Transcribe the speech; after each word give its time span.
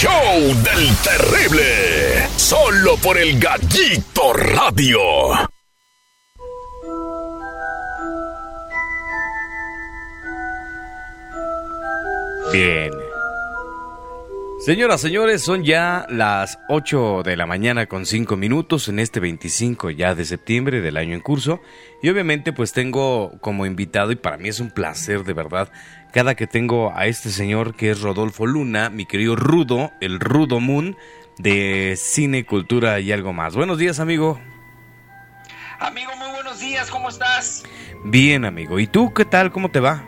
show 0.00 0.38
del 0.62 0.96
terrible. 0.98 2.28
Solo 2.36 2.96
por 2.98 3.18
el 3.18 3.36
Gallito 3.40 4.32
Radio. 4.32 5.00
Bien. 12.52 13.07
Señoras, 14.68 15.00
señores, 15.00 15.40
son 15.40 15.64
ya 15.64 16.04
las 16.10 16.58
8 16.68 17.22
de 17.24 17.38
la 17.38 17.46
mañana 17.46 17.86
con 17.86 18.04
5 18.04 18.36
minutos 18.36 18.88
en 18.88 18.98
este 18.98 19.18
25 19.18 19.88
ya 19.88 20.14
de 20.14 20.26
septiembre 20.26 20.82
del 20.82 20.98
año 20.98 21.14
en 21.14 21.22
curso. 21.22 21.62
Y 22.02 22.10
obviamente 22.10 22.52
pues 22.52 22.74
tengo 22.74 23.32
como 23.40 23.64
invitado, 23.64 24.12
y 24.12 24.16
para 24.16 24.36
mí 24.36 24.50
es 24.50 24.60
un 24.60 24.70
placer 24.70 25.24
de 25.24 25.32
verdad, 25.32 25.72
cada 26.12 26.34
que 26.34 26.46
tengo 26.46 26.92
a 26.94 27.06
este 27.06 27.30
señor 27.30 27.76
que 27.76 27.90
es 27.90 28.02
Rodolfo 28.02 28.44
Luna, 28.44 28.90
mi 28.90 29.06
querido 29.06 29.36
Rudo, 29.36 29.90
el 30.02 30.20
Rudo 30.20 30.60
Moon 30.60 30.98
de 31.38 31.94
Cine, 31.96 32.44
Cultura 32.44 33.00
y 33.00 33.10
algo 33.10 33.32
más. 33.32 33.56
Buenos 33.56 33.78
días, 33.78 34.00
amigo. 34.00 34.38
Amigo, 35.80 36.10
muy 36.18 36.28
buenos 36.32 36.60
días, 36.60 36.90
¿cómo 36.90 37.08
estás? 37.08 37.64
Bien, 38.04 38.44
amigo. 38.44 38.78
¿Y 38.78 38.86
tú 38.86 39.14
qué 39.14 39.24
tal? 39.24 39.50
¿Cómo 39.50 39.70
te 39.70 39.80
va? 39.80 40.04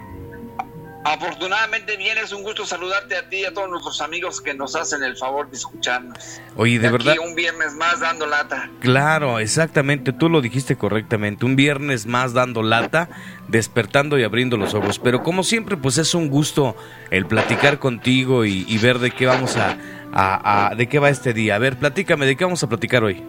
Afortunadamente 1.03 1.97
bien, 1.97 2.19
es 2.19 2.31
un 2.31 2.43
gusto 2.43 2.67
saludarte 2.67 3.17
a 3.17 3.27
ti 3.31 3.37
y 3.39 3.45
a 3.47 3.55
todos 3.55 3.71
nuestros 3.71 4.03
amigos 4.03 4.39
que 4.43 4.53
nos 4.53 4.77
hacen 4.77 5.03
el 5.03 5.17
favor 5.17 5.49
de 5.51 5.57
escucharnos. 5.57 6.41
Oye, 6.57 6.79
de 6.79 6.91
verdad. 6.91 7.15
un 7.27 7.35
viernes 7.35 7.73
más 7.75 8.01
dando 8.01 8.27
lata. 8.27 8.69
Claro, 8.81 9.39
exactamente, 9.39 10.13
tú 10.13 10.29
lo 10.29 10.43
dijiste 10.43 10.77
correctamente. 10.77 11.47
Un 11.47 11.57
viernes 11.57 12.05
más 12.05 12.35
dando 12.35 12.63
lata, 12.63 13.09
despertando 13.49 14.19
y 14.19 14.25
abriendo 14.25 14.59
los 14.59 14.75
ojos. 14.75 14.99
Pero 14.99 15.23
como 15.23 15.43
siempre, 15.43 15.79
pues 15.79 15.97
es 15.97 16.15
un 16.15 16.29
gusto 16.29 16.77
el 17.11 17.25
platicar 17.25 17.79
contigo 17.79 18.45
y, 18.45 18.67
y 18.69 18.77
ver 18.77 18.99
de 18.99 19.11
qué 19.11 19.25
vamos 19.25 19.57
a, 19.57 19.79
a- 20.13 20.69
a- 20.69 20.75
de 20.75 20.87
qué 20.87 20.99
va 20.99 21.09
este 21.09 21.33
día. 21.33 21.55
A 21.55 21.59
ver, 21.59 21.79
platícame, 21.79 22.27
¿de 22.27 22.37
qué 22.37 22.45
vamos 22.45 22.63
a 22.63 22.69
platicar 22.69 23.03
hoy? 23.05 23.23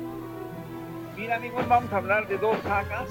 Mira, 1.16 1.38
amigos, 1.38 1.66
vamos 1.70 1.92
a 1.94 1.98
hablar 1.98 2.28
de 2.28 2.38
dos 2.38 2.58
sagas 2.64 3.08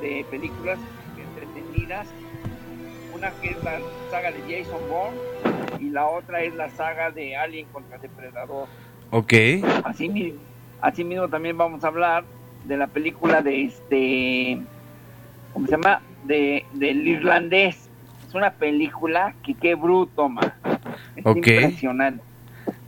de 0.00 0.24
películas 0.30 0.78
entretenidas. 1.18 2.06
Una 3.24 3.32
que 3.40 3.50
es 3.52 3.64
la 3.64 3.78
saga 4.10 4.30
de 4.32 4.40
Jason 4.42 4.80
Bourne 4.86 5.16
y 5.80 5.88
la 5.88 6.04
otra 6.06 6.42
es 6.42 6.54
la 6.54 6.68
saga 6.68 7.10
de 7.10 7.34
Alien 7.34 7.66
contra 7.72 7.96
Depredador. 7.96 8.68
Ok, 9.10 9.32
Así 9.82 10.10
mismo, 10.10 10.40
así 10.82 11.04
mismo 11.04 11.26
también 11.28 11.56
vamos 11.56 11.82
a 11.84 11.86
hablar 11.86 12.24
de 12.64 12.76
la 12.76 12.86
película 12.86 13.40
de 13.40 13.64
este, 13.64 14.58
¿cómo 15.54 15.64
se 15.66 15.72
llama? 15.72 16.02
De, 16.24 16.66
del 16.74 17.06
irlandés. 17.08 17.88
Es 18.28 18.34
una 18.34 18.50
película 18.50 19.34
que 19.42 19.54
qué 19.54 19.74
bruto, 19.74 20.28
ma. 20.28 20.42
Es 21.16 21.24
Ok. 21.24 21.36
impresionante. 21.38 22.22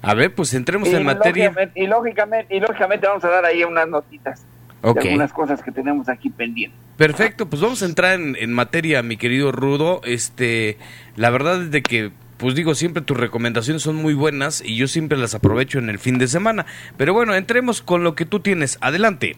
a 0.03 0.13
ver, 0.13 0.35
pues 0.35 0.53
entremos 0.53 0.87
Y 0.89 0.95
en 0.97 1.05
materia. 1.05 1.47
lógicamente- 1.47 1.81
Y 1.81 1.87
lógicamente, 1.87 2.57
y 2.57 2.61
lógicamente 2.61 3.07
vamos 3.07 3.25
a 3.25 3.31
dar 3.31 3.45
ahí 3.47 3.65
unas 3.65 3.89
notitas 3.89 4.45
Ok, 4.83 4.97
de 5.01 5.09
algunas 5.09 5.33
cosas 5.33 5.63
que 5.63 5.73
tenemos 5.73 6.11
aquí 6.11 6.29
pendientes. 6.29 6.86
Perfecto, 6.97 7.47
pues 7.49 7.61
vamos 7.63 7.83
a 7.83 7.87
entrar 7.87 8.15
en, 8.15 8.37
en 8.39 8.53
materia, 8.53 9.03
mi 9.03 9.17
querido 9.17 9.53
Rudo. 9.53 10.01
Este, 10.05 10.79
la 11.17 11.31
verdad 11.31 11.63
es 11.63 11.71
de 11.71 11.83
que, 11.83 12.13
pues 12.39 12.55
digo, 12.55 12.75
siempre 12.75 13.03
tus 13.03 13.17
recomendaciones 13.17 13.83
son 13.83 13.97
muy 13.97 14.15
buenas 14.15 14.61
y 14.65 14.77
yo 14.77 14.89
siempre 14.89 15.17
las 15.19 15.35
aprovecho 15.35 15.79
en 15.79 15.89
el 15.91 15.99
fin 15.99 16.19
de 16.19 16.29
semana. 16.29 16.67
Pero 16.97 17.13
bueno, 17.15 17.35
entremos 17.35 17.83
con 17.83 18.03
lo 18.05 18.15
que 18.15 18.25
tú 18.27 18.41
tienes. 18.41 18.79
Adelante. 18.81 19.37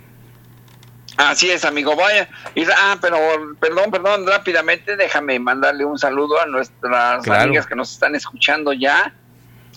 Así 1.16 1.50
es, 1.50 1.64
amigo. 1.64 1.96
Vaya. 1.96 2.28
Y, 2.54 2.62
ah, 2.64 2.96
pero 3.00 3.18
perdón, 3.58 3.90
perdón, 3.90 4.24
rápidamente 4.26 4.96
déjame 4.96 5.38
mandarle 5.40 5.84
un 5.84 5.98
saludo 5.98 6.40
a 6.40 6.46
nuestras 6.46 7.24
Claro. 7.24 7.42
amigas 7.44 7.66
que 7.66 7.74
nos 7.74 7.90
están 7.92 8.14
escuchando 8.14 8.72
ya. 8.72 9.12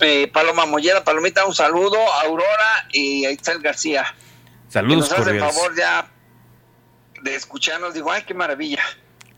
Eh, 0.00 0.30
Paloma 0.32 0.66
Mollera, 0.66 1.02
Palomita, 1.02 1.44
un 1.44 1.54
saludo. 1.54 1.96
Aurora 2.24 2.86
y 2.92 3.24
a 3.24 3.32
Itzel 3.32 3.60
García. 3.60 4.04
Saludos 4.68 5.08
que 5.08 5.18
nos 5.18 5.26
hacen 5.26 5.40
favor 5.40 5.76
ya 5.76 6.06
de 7.22 7.34
escucharnos. 7.34 7.94
Digo, 7.94 8.10
ay, 8.10 8.22
qué 8.26 8.34
maravilla. 8.34 8.82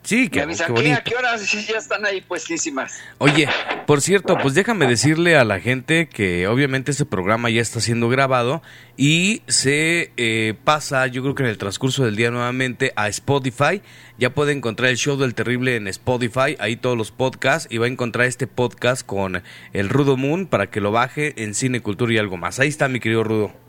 Sí, 0.04 0.30
avisan, 0.38 0.66
¿qué? 0.66 0.72
bonito. 0.72 0.98
¿A 0.98 1.02
qué 1.02 1.16
horas? 1.16 1.40
Sí, 1.40 1.64
ya 1.66 1.78
están 1.78 2.04
ahí 2.04 2.20
puestísimas. 2.20 3.00
Oye, 3.18 3.48
por 3.86 4.02
cierto, 4.02 4.36
pues 4.36 4.52
déjame 4.52 4.86
decirle 4.86 5.36
a 5.36 5.44
la 5.44 5.60
gente 5.60 6.08
que 6.08 6.46
obviamente 6.46 6.90
este 6.90 7.06
programa 7.06 7.48
ya 7.48 7.62
está 7.62 7.80
siendo 7.80 8.10
grabado 8.10 8.62
y 8.98 9.42
se 9.48 10.12
eh, 10.18 10.54
pasa, 10.62 11.06
yo 11.06 11.22
creo 11.22 11.34
que 11.34 11.44
en 11.44 11.48
el 11.48 11.56
transcurso 11.56 12.04
del 12.04 12.16
día 12.16 12.30
nuevamente 12.30 12.92
a 12.96 13.08
Spotify. 13.08 13.80
Ya 14.18 14.30
puede 14.30 14.52
encontrar 14.52 14.90
el 14.90 14.96
show 14.96 15.16
del 15.16 15.34
terrible 15.34 15.74
en 15.74 15.88
Spotify, 15.88 16.56
ahí 16.60 16.76
todos 16.76 16.96
los 16.96 17.10
podcasts 17.10 17.66
y 17.70 17.78
va 17.78 17.86
a 17.86 17.88
encontrar 17.88 18.26
este 18.26 18.46
podcast 18.46 19.04
con 19.04 19.42
el 19.72 19.88
Rudo 19.88 20.16
Moon 20.16 20.46
para 20.46 20.70
que 20.70 20.80
lo 20.80 20.92
baje 20.92 21.42
en 21.42 21.54
Cine, 21.54 21.80
Cultura 21.80 22.12
y 22.12 22.18
algo 22.18 22.36
más. 22.36 22.60
Ahí 22.60 22.68
está 22.68 22.88
mi 22.88 23.00
querido 23.00 23.24
Rudo. 23.24 23.63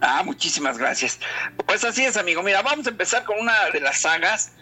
Ah, 0.00 0.22
muchísimas 0.24 0.78
gracias. 0.78 1.20
Pues 1.66 1.84
así 1.84 2.04
es, 2.04 2.16
amigo. 2.16 2.42
Mira, 2.42 2.62
vamos 2.62 2.86
a 2.86 2.90
empezar 2.90 3.24
con 3.24 3.38
una 3.38 3.52
de 3.72 3.80
las 3.80 4.00
sagas 4.00 4.52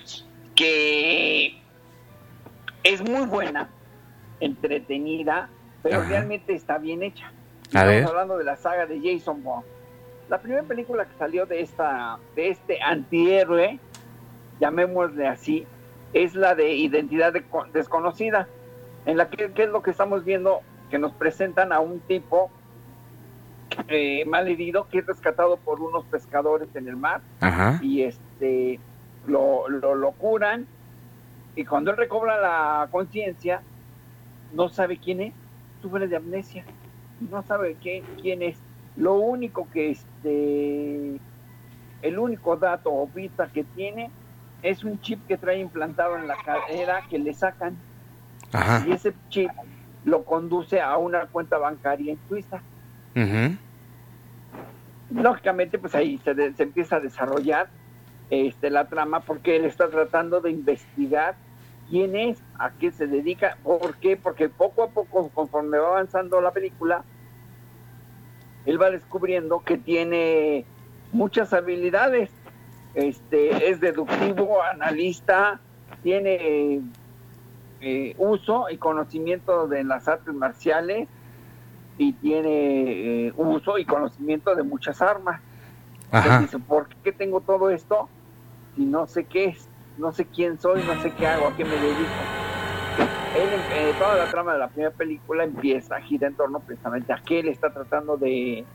que 0.55 1.61
es 2.83 3.01
muy 3.03 3.27
buena, 3.27 3.71
entretenida, 4.41 5.49
pero 5.83 6.01
Ajá. 6.01 6.09
realmente 6.09 6.55
está 6.55 6.79
bien 6.79 7.03
hecha. 7.03 7.27
A 7.27 7.81
Estamos 7.81 7.87
ver. 7.89 8.05
hablando 8.07 8.39
de 8.39 8.45
la 8.45 8.57
saga 8.57 8.87
de 8.87 9.01
Jason 9.03 9.43
Bourne. 9.43 9.65
La 10.29 10.41
primera 10.41 10.63
película 10.63 11.05
que 11.07 11.17
salió 11.19 11.47
de 11.47 11.61
esta, 11.63 12.19
de 12.37 12.49
este 12.51 12.81
antihéroe, 12.83 13.79
llamémosle 14.61 15.27
así, 15.27 15.67
es 16.13 16.35
la 16.35 16.55
de 16.55 16.73
Identidad 16.75 17.33
de- 17.33 17.45
Desconocida, 17.73 18.49
en 19.07 19.17
la 19.17 19.29
que 19.31 19.53
¿qué 19.53 19.63
es 19.65 19.69
lo 19.71 19.83
que 19.83 19.91
estamos 19.91 20.25
viendo, 20.25 20.61
que 20.91 20.99
nos 20.99 21.13
presentan 21.13 21.73
a 21.73 21.81
un 21.81 22.01
tipo 22.01 22.51
eh, 23.89 24.25
mal 24.27 24.49
herido 24.49 24.89
que 24.89 24.99
es 24.99 25.07
rescatado 25.07 25.57
por 25.57 25.81
unos 25.81 26.05
pescadores 26.07 26.69
en 26.75 26.89
el 26.89 26.97
mar 26.97 27.21
Ajá. 27.41 27.79
y 27.83 28.03
este 28.03 28.81
lo, 29.27 29.69
lo, 29.69 29.95
lo 29.95 30.13
curan 30.13 30.67
y 31.57 31.65
cuando 31.65 31.91
él 31.91 31.97
recobra 31.97 32.41
la 32.41 32.89
conciencia 32.91 33.63
no 34.53 34.69
sabe 34.69 34.99
quién 34.99 35.21
es, 35.21 35.35
sufre 35.83 36.09
de 36.09 36.17
amnesia, 36.17 36.65
no 37.31 37.43
sabe 37.43 37.77
qué, 37.81 38.03
quién 38.21 38.43
es. 38.43 38.59
Lo 38.97 39.15
único 39.15 39.69
que 39.73 39.91
este 39.91 41.21
el 42.03 42.19
único 42.19 42.57
dato 42.57 42.91
o 42.91 43.07
pista 43.09 43.49
que 43.53 43.65
tiene 43.65 44.11
es 44.63 44.85
un 44.85 45.01
chip 45.01 45.27
que 45.27 45.37
trae 45.37 45.59
implantado 45.59 46.17
en 46.17 46.27
la 46.27 46.37
cadera 46.37 47.03
que 47.09 47.19
le 47.19 47.35
sacan 47.35 47.77
Ajá. 48.53 48.85
y 48.87 48.93
ese 48.93 49.13
chip 49.29 49.51
lo 50.05 50.25
conduce 50.25 50.81
a 50.81 50.97
una 50.97 51.27
cuenta 51.27 51.59
bancaria 51.59 52.13
en 52.13 52.19
Suiza. 52.29 52.63
Lógicamente 55.11 55.79
pues 55.79 55.95
ahí 55.95 56.19
se 56.19 56.63
empieza 56.63 56.97
a 56.97 57.01
desarrollar 57.01 57.69
este 58.31 58.71
la 58.71 58.89
trama 58.89 59.21
porque 59.21 59.57
él 59.57 59.65
está 59.65 59.89
tratando 59.89 60.41
de 60.41 60.51
investigar 60.51 61.35
quién 61.89 62.15
es, 62.15 62.39
a 62.59 62.71
qué 62.71 62.93
se 62.93 63.09
dedica, 63.09 63.59
por 63.65 63.97
qué, 63.97 64.17
porque 64.17 64.49
poco 64.49 64.85
a 64.85 64.89
poco 64.91 65.29
conforme 65.31 65.79
va 65.79 65.89
avanzando 65.89 66.41
la 66.41 66.53
película 66.53 67.03
él 68.67 68.81
va 68.81 68.91
descubriendo 68.91 69.61
que 69.61 69.79
tiene 69.79 70.65
muchas 71.13 71.53
habilidades, 71.53 72.31
este 72.95 73.71
es 73.71 73.81
deductivo, 73.81 74.63
analista, 74.63 75.61
tiene 76.03 76.83
eh, 77.81 78.15
uso 78.19 78.67
y 78.71 78.77
conocimiento 78.77 79.67
de 79.67 79.85
las 79.85 80.09
artes 80.09 80.35
marciales 80.35 81.09
y 82.01 82.15
tiene 82.15 83.27
eh, 83.27 83.33
uso 83.37 83.77
y 83.77 83.85
conocimiento 83.85 84.55
de 84.55 84.63
muchas 84.63 85.03
armas. 85.03 85.43
Entonces 86.05 86.31
Ajá. 86.33 86.41
dice, 86.41 86.59
¿por 86.59 86.89
qué 87.03 87.13
tengo 87.13 87.43
todo 87.43 87.69
esto 87.69 88.09
si 88.75 88.87
no 88.87 89.07
sé 89.07 89.27
qué 89.27 89.45
es? 89.47 89.69
No 89.97 90.11
sé 90.11 90.27
quién 90.27 90.59
soy, 90.59 90.83
no 90.83 90.97
sé 90.99 91.13
qué 91.13 91.27
hago, 91.27 91.47
a 91.47 91.55
qué 91.55 91.67
me 91.67 91.79
dedico. 91.79 92.27
Él, 93.35 93.67
eh, 93.69 93.93
toda 93.99 94.17
la 94.17 94.31
trama 94.31 94.55
de 94.55 94.61
la 94.61 94.71
primera 94.71 94.93
película 94.93 95.45
empieza 95.45 95.97
a 95.97 96.01
girar 96.01 96.31
en 96.31 96.37
torno 96.37 96.61
precisamente 96.61 97.13
a 97.13 97.19
que 97.25 97.41
él 97.41 97.49
está 97.49 97.71
tratando 97.71 98.17
de, 98.17 98.67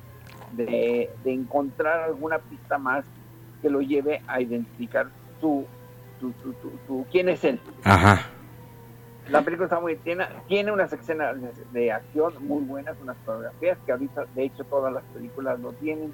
de, 0.51 1.09
de 1.23 1.33
encontrar 1.33 2.01
alguna 2.01 2.37
pista 2.37 2.77
más 2.77 3.07
que 3.59 3.71
lo 3.71 3.81
lleve 3.81 4.21
a 4.27 4.39
identificar 4.39 5.07
su, 5.39 5.67
su, 6.19 6.31
su- 6.33 6.53
su- 6.61 6.79
su- 6.85 7.07
quién 7.11 7.29
es 7.29 7.43
él. 7.43 7.59
Ajá. 7.83 8.34
La 9.29 9.41
película 9.41 9.65
está 9.65 9.79
muy 9.79 9.95
tiene, 9.97 10.25
tiene 10.47 10.71
unas 10.71 10.91
escenas 10.93 11.35
de, 11.71 11.91
acción 11.91 12.33
muy 12.41 12.63
buenas, 12.63 12.95
unas 13.01 13.17
fotografías 13.25 13.77
que 13.85 13.91
ahorita 13.91 14.25
de 14.35 14.43
hecho 14.43 14.63
todas 14.65 14.93
las 14.93 15.03
películas 15.13 15.59
lo 15.59 15.71
tienen. 15.73 16.11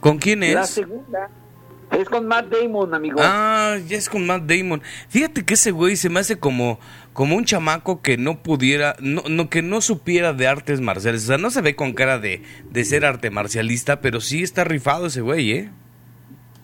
¿Con 0.00 0.18
quién 0.18 0.40
La 0.40 0.62
es? 0.62 0.70
segunda 0.70 1.28
es 1.92 2.08
con 2.08 2.26
Matt 2.26 2.46
Damon, 2.46 2.94
amigo. 2.94 3.20
Ah, 3.22 3.76
ya 3.86 3.96
es 3.96 4.08
con 4.08 4.26
Matt 4.26 4.42
Damon. 4.42 4.82
Fíjate 5.08 5.44
que 5.44 5.54
ese 5.54 5.70
güey 5.70 5.96
se 5.96 6.08
me 6.08 6.20
hace 6.20 6.38
como, 6.38 6.78
como 7.12 7.36
un 7.36 7.44
chamaco 7.44 8.02
que 8.02 8.16
no 8.16 8.42
pudiera, 8.42 8.96
no, 9.00 9.22
no, 9.28 9.48
que 9.48 9.62
no 9.62 9.80
supiera 9.80 10.32
de 10.32 10.48
artes 10.48 10.80
marciales. 10.80 11.24
O 11.24 11.26
sea, 11.28 11.38
no 11.38 11.50
se 11.50 11.62
ve 11.62 11.76
con 11.76 11.92
cara 11.92 12.18
de, 12.18 12.42
de 12.70 12.84
ser 12.84 13.04
arte 13.04 13.30
marcialista, 13.30 14.00
pero 14.00 14.20
sí 14.20 14.42
está 14.42 14.64
rifado 14.64 15.06
ese 15.06 15.20
güey, 15.20 15.52
¿eh? 15.52 15.70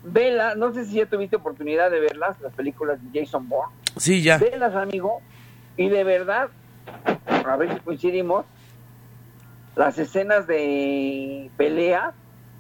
Vela, 0.04 0.56
no 0.56 0.74
sé 0.74 0.84
si 0.84 0.94
ya 0.94 1.06
tuviste 1.06 1.36
oportunidad 1.36 1.90
de 1.90 2.00
verlas, 2.00 2.40
las 2.40 2.52
películas 2.54 2.98
de 3.02 3.20
Jason 3.20 3.48
Bourne. 3.48 3.72
Sí, 3.96 4.22
ya. 4.22 4.38
Velas, 4.38 4.74
amigo, 4.74 5.22
y 5.76 5.88
de 5.88 6.04
verdad, 6.04 6.50
a 7.46 7.56
ver 7.56 7.74
si 7.74 7.80
coincidimos, 7.80 8.44
las 9.76 9.98
escenas 9.98 10.46
de 10.46 11.50
pelea 11.56 12.12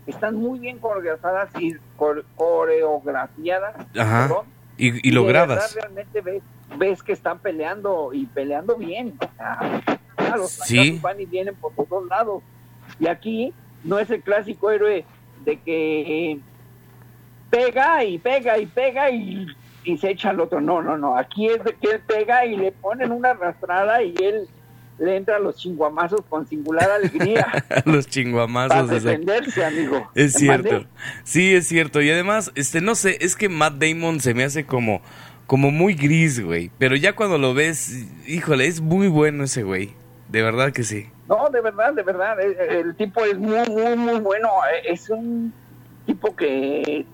están 0.06 0.36
muy 0.36 0.58
bien 0.58 0.78
coreografiadas 0.78 1.50
y 1.58 1.74
coreografiadas. 2.36 3.86
Y, 4.78 5.10
logradas. 5.10 5.74
realmente 5.74 6.20
ves, 6.22 6.42
ves, 6.76 7.02
que 7.02 7.12
están 7.12 7.38
peleando 7.38 8.12
y 8.12 8.26
peleando 8.26 8.76
bien. 8.76 9.18
los 10.34 10.50
sí. 10.50 10.98
van 11.02 11.20
y 11.20 11.26
vienen 11.26 11.54
por 11.54 11.72
todos 11.74 12.08
lados. 12.08 12.42
Y 12.98 13.06
aquí 13.06 13.52
no 13.84 13.98
es 13.98 14.10
el 14.10 14.22
clásico 14.22 14.70
héroe 14.70 15.04
de 15.44 15.60
que 15.60 16.40
pega 17.50 18.02
y 18.04 18.18
pega 18.18 18.58
y 18.58 18.66
pega 18.66 19.10
y, 19.10 19.46
y 19.84 19.98
se 19.98 20.10
echa 20.10 20.30
al 20.30 20.40
otro. 20.40 20.60
No, 20.60 20.82
no, 20.82 20.96
no. 20.96 21.16
Aquí 21.16 21.48
es 21.48 21.62
de 21.64 21.74
que 21.74 21.90
él 21.92 22.00
pega 22.06 22.44
y 22.46 22.56
le 22.56 22.72
ponen 22.72 23.12
una 23.12 23.30
arrastrada 23.30 24.02
y 24.02 24.14
él 24.22 24.48
le 24.98 25.16
entra 25.16 25.36
a 25.36 25.38
los 25.38 25.56
chinguamazos 25.56 26.22
con 26.28 26.46
singular 26.46 26.90
alegría. 26.90 27.46
los 27.84 28.06
chinguamazos. 28.06 28.88
Para 28.88 29.00
defenderse, 29.00 29.64
amigo. 29.64 30.10
Es 30.14 30.34
cierto. 30.34 30.84
Sí, 31.24 31.54
es 31.54 31.66
cierto. 31.66 32.00
Y 32.00 32.10
además, 32.10 32.52
este, 32.54 32.80
no 32.80 32.94
sé, 32.94 33.18
es 33.20 33.36
que 33.36 33.48
Matt 33.48 33.74
Damon 33.74 34.20
se 34.20 34.34
me 34.34 34.44
hace 34.44 34.64
como, 34.64 35.02
como 35.46 35.70
muy 35.70 35.94
gris, 35.94 36.44
güey. 36.44 36.70
Pero 36.78 36.96
ya 36.96 37.14
cuando 37.14 37.38
lo 37.38 37.54
ves, 37.54 38.06
híjole, 38.26 38.66
es 38.66 38.80
muy 38.80 39.08
bueno 39.08 39.44
ese 39.44 39.62
güey. 39.62 39.94
De 40.28 40.42
verdad 40.42 40.72
que 40.72 40.82
sí. 40.82 41.08
No, 41.28 41.48
de 41.50 41.60
verdad, 41.60 41.92
de 41.94 42.02
verdad. 42.02 42.40
El, 42.40 42.94
tipo 42.94 43.24
es 43.24 43.36
muy, 43.36 43.68
muy, 43.68 43.96
muy 43.96 44.20
bueno. 44.20 44.48
Es 44.84 45.10
un 45.10 45.52
tipo 46.06 46.34
que 46.36 47.04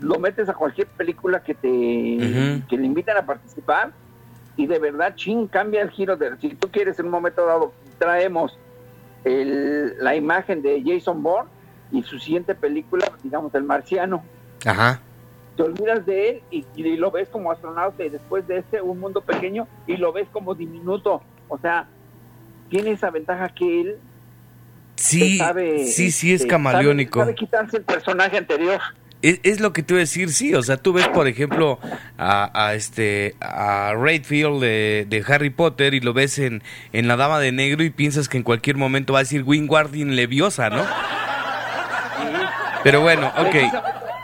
lo 0.00 0.18
metes 0.18 0.48
a 0.48 0.54
cualquier 0.54 0.86
película 0.88 1.42
que 1.42 1.54
te 1.54 2.62
que 2.68 2.76
le 2.76 2.86
invitan 2.86 3.16
a 3.16 3.26
participar 3.26 3.92
y 4.56 4.66
de 4.66 4.78
verdad, 4.78 5.14
ching, 5.16 5.48
cambia 5.48 5.82
el 5.82 5.90
giro 5.90 6.16
de... 6.16 6.36
Si 6.40 6.50
tú 6.50 6.70
quieres 6.70 6.98
en 6.98 7.06
un 7.06 7.12
momento 7.12 7.44
dado, 7.44 7.72
traemos 7.98 8.56
la 9.24 10.14
imagen 10.14 10.62
de 10.62 10.82
Jason 10.84 11.22
Bourne 11.22 11.50
y 11.90 12.02
su 12.02 12.18
siguiente 12.18 12.54
película, 12.54 13.10
digamos, 13.22 13.54
El 13.54 13.64
Marciano. 13.64 14.22
Ajá. 14.64 15.00
Te 15.56 15.62
olvidas 15.62 16.04
de 16.04 16.28
él 16.28 16.42
y, 16.50 16.96
lo 16.96 17.10
ves 17.10 17.28
como 17.28 17.50
astronauta 17.50 18.04
y 18.04 18.10
después 18.10 18.46
de 18.46 18.58
este, 18.58 18.80
Un 18.80 19.00
Mundo 19.00 19.22
Pequeño, 19.22 19.66
y 19.86 19.96
lo 19.96 20.12
ves 20.12 20.28
como 20.30 20.54
diminuto. 20.54 21.22
O 21.48 21.58
sea, 21.58 21.88
tiene 22.68 22.92
esa 22.92 23.10
ventaja 23.10 23.48
que 23.48 23.80
él... 23.80 23.98
Sí, 24.96 25.40
sí, 25.86 26.12
sí 26.12 26.32
es 26.32 26.42
este, 26.42 26.48
camaleónico. 26.48 27.18
sabe 27.18 27.34
quitarse 27.34 27.78
el 27.78 27.82
personaje 27.82 28.38
anterior. 28.38 28.80
Es, 29.24 29.58
lo 29.58 29.72
que 29.72 29.82
te 29.82 29.94
iba 29.94 29.98
a 29.98 30.00
decir, 30.00 30.30
sí, 30.34 30.54
o 30.54 30.62
sea, 30.62 30.76
tú 30.76 30.92
ves, 30.92 31.08
por 31.08 31.26
ejemplo, 31.26 31.78
a, 32.18 32.74
este 32.74 33.34
a 33.40 33.94
Redfield 33.96 34.60
de, 34.60 35.06
de, 35.08 35.24
Harry 35.26 35.48
Potter 35.48 35.94
y 35.94 36.00
lo 36.00 36.12
ves 36.12 36.38
en, 36.38 36.62
en 36.92 37.08
La 37.08 37.16
Dama 37.16 37.40
de 37.40 37.50
Negro 37.50 37.82
y 37.84 37.88
piensas 37.88 38.28
que 38.28 38.36
en 38.36 38.42
cualquier 38.42 38.76
momento 38.76 39.14
va 39.14 39.20
a 39.20 39.22
decir 39.22 39.42
Wingardium 39.42 40.10
Leviosa, 40.10 40.68
¿no? 40.68 40.84
Pero 42.82 43.00
bueno, 43.00 43.32
ok. 43.38 43.54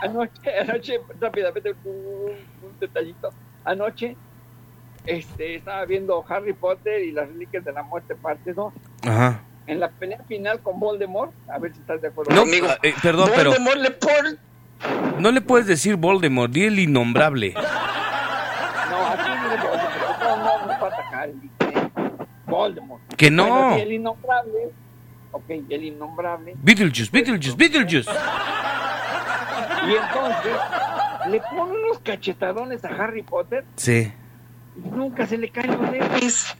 Anoche, 0.03 0.59
anoche 0.59 1.01
rápidamente, 1.19 1.73
un, 1.83 2.33
detallito. 2.79 3.31
Anoche 3.65 4.15
este, 5.07 5.55
estaba 5.55 5.83
viendo 5.85 6.23
Harry 6.29 6.53
Potter 6.53 7.01
y 7.01 7.11
las 7.11 7.27
reliquias 7.27 7.65
de 7.65 7.71
la 7.71 7.81
muerte 7.81 8.13
parte 8.13 8.53
2. 8.53 8.71
Ajá. 9.07 9.41
En 9.65 9.79
la 9.79 9.89
pelea 9.89 10.21
final 10.27 10.59
con 10.59 10.79
Voldemort, 10.79 11.31
a 11.49 11.57
ver 11.57 11.73
si 11.73 11.79
estás 11.79 12.03
de 12.03 12.09
acuerdo. 12.09 12.35
No, 12.35 12.41
conmigo. 12.41 12.67
Eh, 12.83 12.93
perdón, 13.01 13.31
pero... 13.35 13.49
Voldemort 13.49 13.77
le 13.77 13.91
pone 13.91 14.50
no 15.19 15.31
le 15.31 15.41
puedes 15.41 15.67
decir 15.67 15.95
Voldemort, 15.95 16.51
di 16.51 16.65
el 16.65 16.79
innombrable. 16.79 17.53
No, 17.53 19.07
aquí 19.07 19.29
no, 19.29 20.37
no, 20.37 20.65
no 20.65 20.79
para 20.79 20.95
atacar, 20.95 21.29
Voldemort. 22.45 23.01
Que 23.15 23.31
no. 23.31 23.75
el 23.75 23.93
innombrable. 23.93 24.71
Ok, 25.31 25.49
el 25.69 25.83
innombrable. 25.83 26.53
Beetlejuice, 26.57 27.09
Beetlejuice, 27.11 27.55
Beetlejuice. 27.55 28.11
Y 29.87 29.95
entonces 29.95 30.55
le 31.29 31.39
pone 31.39 31.73
unos 31.85 31.99
cachetadones 31.99 32.83
a 32.83 32.89
Harry 32.89 33.23
Potter. 33.23 33.63
Sí. 33.75 34.11
nunca 34.75 35.25
se 35.27 35.37
le 35.37 35.49
caen 35.49 35.71
los 35.71 35.91
lentes. 35.91 36.55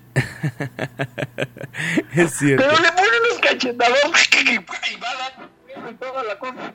es 2.15 2.33
cierto. 2.38 2.63
Pero 2.63 2.81
le 2.81 2.91
pone 2.91 3.07
unos 3.25 3.39
cachetadones 3.41 4.29
y 4.44 4.97
va 4.97 5.09
a 5.09 5.81
dar 5.81 5.94
toda 6.00 6.23
la 6.23 6.39
cosa. 6.39 6.73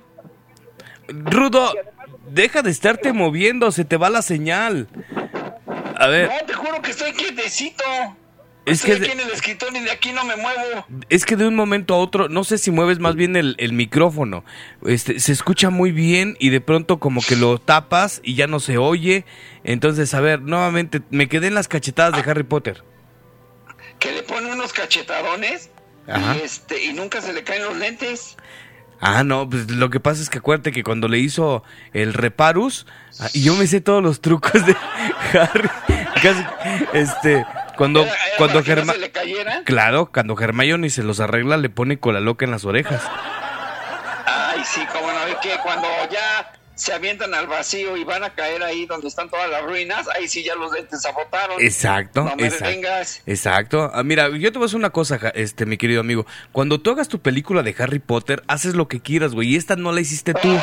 Rudo, 1.09 1.73
deja 2.31 2.63
de 2.63 2.71
estarte 2.71 3.13
moviendo, 3.13 3.71
se 3.73 3.85
te 3.85 3.97
va 3.97 4.11
la 4.11 4.23
señal. 4.23 4.89
A 5.99 6.07
ver. 6.09 6.29
No, 6.29 6.47
te 6.47 6.55
juro 6.55 6.83
que 6.83 6.91
estoy 6.91 7.13
quietecito. 7.13 7.85
Es 8.67 8.83
que 8.83 8.95
aquí 8.95 9.13
en 9.13 9.21
el 9.21 9.31
escritorio 9.31 9.81
y 9.81 9.85
de 9.85 9.93
aquí 9.93 10.13
no 10.13 10.25
me 10.25 10.35
muevo. 10.35 10.85
Es 11.09 11.25
que 11.25 11.37
de 11.37 11.47
un 11.47 11.55
momento 11.55 11.95
a 11.95 11.99
otro, 11.99 12.29
no 12.29 12.43
sé 12.43 12.59
si 12.59 12.73
mueves 12.73 12.99
más 12.99 13.15
bien 13.15 13.37
el, 13.37 13.73
micrófono. 13.73 14.45
Este, 14.85 15.21
se 15.21 15.33
escucha 15.33 15.71
muy 15.71 15.93
bien 15.93 16.37
y 16.41 16.51
de 16.51 16.61
pronto 16.61 16.99
como 16.99 17.21
que 17.23 17.37
lo 17.37 17.59
tapas 17.59 18.21
y 18.25 18.35
ya 18.35 18.49
no 18.49 18.59
se 18.59 18.77
oye. 18.77 19.25
Entonces, 19.63 20.13
a 20.15 20.21
ver, 20.21 20.43
nuevamente, 20.43 21.01
me 21.11 21.29
quedé 21.29 21.47
en 21.47 21.55
las 21.55 21.69
cachetadas 21.69 22.13
de 22.21 22.29
Harry 22.29 22.43
Potter. 22.43 22.83
Que 24.01 24.11
le 24.11 24.25
pone 24.25 24.53
unos 24.53 24.73
cachetadones 24.73 25.71
Y, 26.09 26.41
este, 26.43 26.87
y 26.87 26.93
nunca 26.93 27.23
se 27.23 27.33
le 27.33 27.45
caen 27.45 27.63
los 27.63 27.77
lentes. 27.77 28.37
Ah, 29.01 29.25
no, 29.25 29.49
pues 29.49 29.71
lo 29.71 29.91
que 29.91 30.01
pasa 30.01 30.23
es 30.23 30.31
que 30.31 30.39
acuérdate 30.39 30.73
que 30.73 30.83
cuando 30.83 31.09
le 31.09 31.19
hizo 31.19 31.63
el 31.93 32.15
Reparus, 32.15 32.87
ah, 33.21 33.29
y 33.33 33.43
yo 33.43 33.55
me 33.55 33.67
sé 33.67 33.81
todos 33.81 34.03
los 34.03 34.21
trucos 34.21 34.65
de 34.65 34.75
Harry, 35.33 35.69
este, 36.93 37.45
cuando, 37.77 38.07
cuando 38.39 38.63
Claro, 39.65 40.11
cuando 40.13 40.39
Hermione 40.41 40.91
se 40.91 41.03
los 41.03 41.21
arregla, 41.21 41.57
le 41.57 41.69
pone 41.69 41.99
cola 41.99 42.21
loca 42.21 42.45
en 42.45 42.51
las 42.51 42.65
orejas. 42.65 43.03
Ay, 44.27 44.63
sí, 44.65 44.81
como 44.93 45.13
no, 45.13 45.41
que 45.41 45.57
cuando 45.63 45.89
ya 46.11 46.53
se 46.77 46.93
avientan 46.93 47.35
al 47.35 47.47
vacío 47.47 47.97
y 47.97 48.05
van 48.05 48.23
a 48.23 48.35
caer 48.35 48.63
ahí 48.63 48.85
donde 48.85 49.09
están 49.09 49.31
todas 49.31 49.49
las 49.51 49.65
ruinas, 49.65 50.07
ahí 50.15 50.29
sí 50.29 50.45
ya 50.45 50.55
los 50.55 50.71
dentes 50.71 51.05
agotaron. 51.07 51.61
Exacto, 51.61 52.25
no 52.25 52.37
me 52.37 52.47
exacto. 52.47 52.89
Exacto. 53.27 53.91
Ah, 53.95 54.03
mira, 54.03 54.29
yo 54.29 54.53
te 54.53 54.59
voy 54.59 54.65
a 54.65 54.67
decir 54.67 54.79
una 54.79 54.91
cosa, 54.91 55.17
este, 55.35 55.65
mi 55.65 55.79
querido 55.79 56.03
amigo. 56.03 56.27
Cuando 56.53 56.79
tú 56.79 56.91
hagas 56.91 57.09
tu 57.09 57.21
película 57.21 57.63
de 57.63 57.75
Harry 57.79 57.99
Potter, 57.99 58.43
haces 58.47 58.75
lo 58.75 58.89
que 58.89 59.01
quieras, 59.01 59.33
güey, 59.33 59.49
y 59.49 59.57
esta 59.57 59.75
no 59.77 59.91
la 59.91 60.03
hiciste 60.03 60.35
tú. 60.35 60.49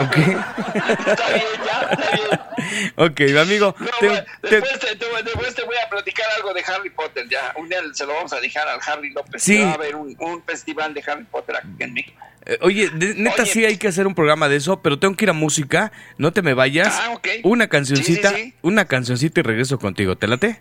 ¿Ok? 0.00 0.16
está 0.16 1.28
bien, 1.28 1.44
ya, 1.64 1.88
está 1.92 2.10
bien. 2.10 2.92
ok, 2.96 3.20
amigo. 3.38 3.76
después, 3.78 4.24
te, 4.40 4.48
después, 4.48 5.54
te, 5.54 5.64
voy 5.64 5.76
a 5.84 5.88
platicar 5.90 6.26
algo 6.36 6.54
de 6.54 6.64
Harry 6.66 6.90
Potter, 6.90 7.28
ya. 7.28 7.52
Un 7.56 7.68
día 7.68 7.80
se 7.92 8.06
lo 8.06 8.14
vamos 8.14 8.32
a 8.32 8.40
dejar 8.40 8.66
al 8.66 8.80
Harry 8.84 9.10
López. 9.10 9.42
Sí. 9.42 9.60
Va 9.60 9.72
a 9.72 9.74
haber 9.74 9.94
un, 9.94 10.16
un 10.18 10.42
festival 10.42 10.94
de 10.94 11.04
Harry 11.06 11.24
Potter 11.24 11.56
aquí 11.56 11.68
en 11.80 11.92
México. 11.92 12.20
Eh, 12.46 12.58
oye, 12.60 12.90
neta 13.16 13.46
sí 13.46 13.64
hay 13.64 13.78
que 13.78 13.88
hacer 13.88 14.06
un 14.06 14.14
programa 14.14 14.48
de 14.48 14.56
eso, 14.56 14.82
pero 14.82 14.98
tengo 14.98 15.14
que 15.16 15.24
ir 15.24 15.30
a 15.30 15.34
música, 15.34 15.92
no 16.18 16.32
te 16.32 16.42
me 16.42 16.54
vayas. 16.54 16.94
Ah, 17.00 17.18
Una 17.42 17.68
cancioncita, 17.68 18.34
una 18.62 18.84
cancioncita 18.84 19.40
y 19.40 19.42
regreso 19.42 19.78
contigo, 19.78 20.16
¿te 20.16 20.26
late? 20.26 20.60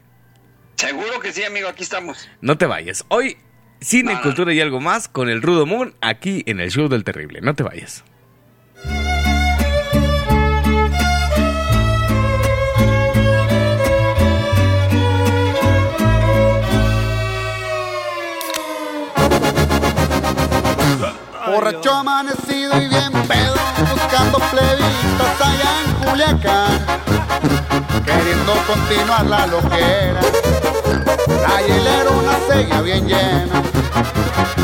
Seguro 0.75 1.19
que 1.19 1.31
sí, 1.31 1.43
amigo, 1.43 1.67
aquí 1.67 1.83
estamos. 1.83 2.29
No 2.41 2.57
te 2.57 2.65
vayas. 2.65 3.05
Hoy, 3.09 3.37
cine, 3.81 4.19
cultura 4.21 4.53
y 4.53 4.61
algo 4.61 4.79
más 4.79 5.07
con 5.07 5.29
el 5.29 5.41
Rudo 5.41 5.65
Moon 5.65 5.93
aquí 6.01 6.43
en 6.45 6.59
el 6.59 6.71
Show 6.71 6.87
del 6.87 7.03
Terrible. 7.03 7.41
No 7.41 7.53
te 7.53 7.63
vayas. 7.63 8.03
Borracho 21.53 21.93
amanecido 21.93 22.81
y 22.81 22.87
bien 22.87 23.11
pedo, 23.27 23.53
buscando 23.91 24.39
plebitas 24.39 25.39
allá 25.39 25.71
en 25.85 25.93
Culiacán, 26.03 26.79
queriendo 28.03 28.53
continuar 28.65 29.25
la 29.27 29.45
loquera. 29.45 30.21
La 31.27 31.61
hielera 31.61 32.09
una 32.09 32.39
sella 32.47 32.81
bien 32.81 33.07
llena, 33.07 33.61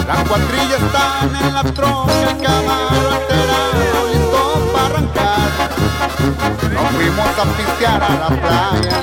las 0.08 0.28
cuatrillas 0.28 0.82
están 0.82 1.36
en 1.36 1.54
la 1.54 1.64
troca, 1.64 2.22
el 2.22 2.38
camaro 2.42 3.10
alterado, 3.14 4.08
listo 4.12 4.72
para 4.74 4.86
arrancar. 4.88 5.50
Nos 6.74 6.88
fuimos 6.96 7.32
a 7.38 7.46
pistear 7.56 8.02
a 8.02 8.10
la 8.16 8.30
playa, 8.42 8.98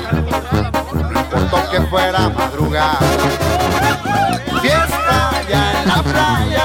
no 1.51 1.71
que 1.71 1.81
fuera 1.83 2.19
madrugada. 2.27 2.99
Fiesta 4.61 5.31
ya 5.47 5.81
en 5.81 5.87
la 5.87 6.03
playa, 6.03 6.56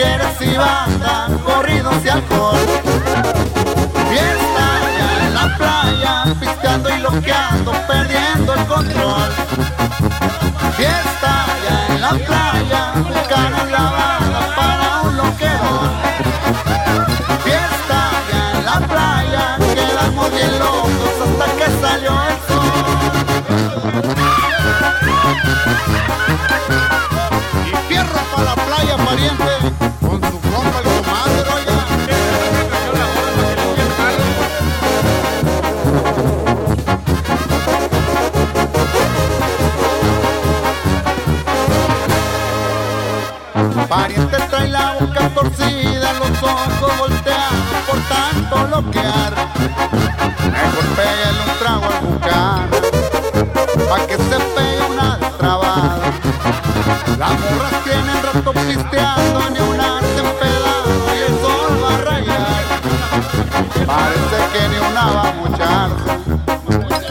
mujeres 0.00 0.40
y 0.40 0.56
banda, 0.56 1.28
corridos 1.44 1.94
y 2.04 2.08
alcohol. 2.08 2.56
Fiesta 4.08 4.66
ya 4.96 5.26
en 5.26 5.34
la 5.34 5.56
playa, 5.58 6.34
piscando 6.40 6.88
y 6.88 6.98
loqueando, 6.98 7.72
perdiendo 7.86 8.54
el 8.54 8.66
control. 8.66 9.30
Fiesta 10.76 11.46
ya 11.64 11.94
en 11.94 12.00
la 12.00 12.10
playa, 12.10 12.92
buscando 13.08 13.64
lavada 13.66 14.20
para 14.20 14.29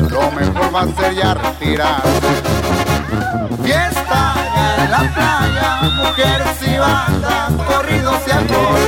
lo 0.09 0.31
mejor 0.31 0.75
va 0.75 0.81
a 0.81 0.87
ser 0.87 1.15
ya 1.15 1.33
retirarse. 1.33 2.29
Fiesta 3.63 4.33
en 4.77 4.91
la 4.91 4.99
playa, 5.15 5.69
mujeres 5.95 6.57
y 6.67 6.77
bandas, 6.77 7.51
corridos 7.67 8.21
y 8.27 8.31
alcohol. 8.31 8.87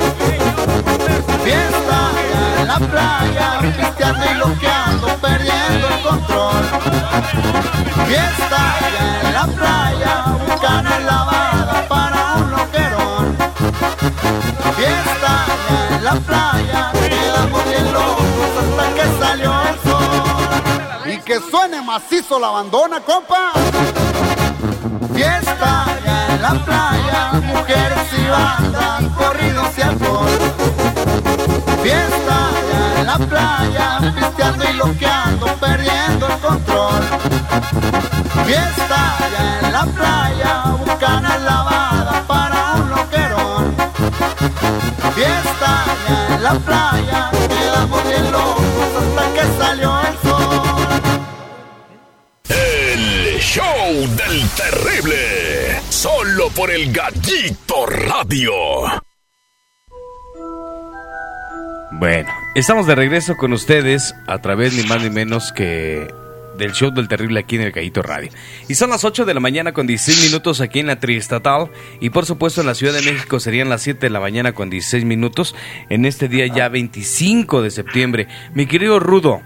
Fiesta 1.44 2.00
en 2.60 2.68
la 2.68 2.78
playa, 2.78 3.60
pisteando 3.76 4.26
y 4.26 4.34
loqueando, 4.36 5.08
perdiendo 5.18 5.88
el 5.88 6.02
control. 6.02 6.64
Fiesta 8.08 8.62
en 9.26 9.34
la 9.34 9.48
playa, 9.48 10.26
buscando 10.46 10.62
para 10.62 10.90
un 10.90 11.06
loquerón. 11.06 11.41
Fiesta 14.76 15.46
en 15.90 16.04
la 16.04 16.14
playa, 16.14 16.92
quedamos 16.94 17.66
bien 17.66 17.94
locos 17.94 18.52
hasta 18.62 18.94
que 18.96 19.06
salió 19.20 19.54
el 19.70 19.80
sol. 19.90 21.14
Y 21.14 21.18
que 21.20 21.40
suene 21.50 21.82
macizo 21.82 22.40
la 22.40 22.50
bandona, 22.50 23.00
compa. 23.00 23.52
Fiesta 25.14 25.86
en 26.06 26.42
la 26.42 26.54
playa, 26.66 27.32
mujeres 27.42 28.08
y 28.18 28.28
bandas, 28.30 29.04
corridos 29.18 29.78
y 29.78 29.82
alcohol. 29.82 30.40
Fiesta 31.84 32.50
en 32.98 33.06
la 33.08 33.18
playa, 33.18 34.14
pisteando 34.16 34.64
y 34.70 34.74
loqueando, 34.74 35.46
perdiendo 35.56 36.28
el 36.28 36.38
control. 36.38 37.04
Fiesta 38.46 39.18
en 39.64 39.72
la 39.72 39.86
playa, 39.86 40.64
buscando 40.78 41.30
lavada 41.40 41.72
para 41.72 41.91
Fiesta 45.16 45.86
en 46.08 46.44
la 46.44 46.54
playa, 46.60 47.32
quedamos 47.48 48.04
bien 48.08 48.32
locos 48.32 48.64
hasta 49.00 49.34
que 49.34 49.64
salió 49.64 50.02
el 50.02 50.18
sol. 50.30 50.62
El 52.50 53.40
show 53.40 53.94
del 54.16 54.50
terrible. 54.50 55.82
Solo 55.90 56.50
por 56.50 56.72
el 56.72 56.92
Gallito 56.92 57.86
Radio. 57.86 58.52
Bueno, 61.92 62.30
estamos 62.56 62.88
de 62.88 62.96
regreso 62.96 63.38
con 63.38 63.54
ustedes 63.54 64.16
a 64.28 64.40
través 64.40 64.74
ni 64.74 64.84
más 64.84 65.04
ni 65.04 65.10
menos 65.10 65.52
que 65.52 66.08
del 66.62 66.74
show 66.74 66.92
del 66.92 67.08
terrible 67.08 67.40
aquí 67.40 67.56
en 67.56 67.64
el 67.64 67.72
Gallito 67.72 68.04
Radio. 68.04 68.30
Y 68.68 68.76
son 68.76 68.92
las 68.92 69.04
8 69.04 69.26
de 69.26 69.34
la 69.34 69.40
mañana 69.40 69.74
con 69.74 69.88
16 69.88 70.26
minutos 70.26 70.62
aquí 70.62 70.80
en 70.80 70.88
la 70.88 71.00
Triestatal 71.00 71.72
y 72.00 72.12
por 72.12 72.26
supuesto 72.28 72.62
en 72.62 72.68
la 72.68 72.76
Ciudad 72.76 72.94
de 72.94 73.02
México 73.02 73.40
serían 73.40 73.70
las 73.70 73.82
7 73.82 74.00
de 74.00 74.10
la 74.12 74.20
mañana 74.20 74.54
con 74.54 74.70
16 74.70 75.04
minutos 75.04 75.56
en 75.90 76.06
este 76.06 76.28
día 76.28 76.46
ya 76.48 76.70
25 76.70 77.64
de 77.64 77.72
septiembre. 77.72 78.28
Mi 78.54 78.68
querido 78.68 79.00
Rudo, 79.00 79.42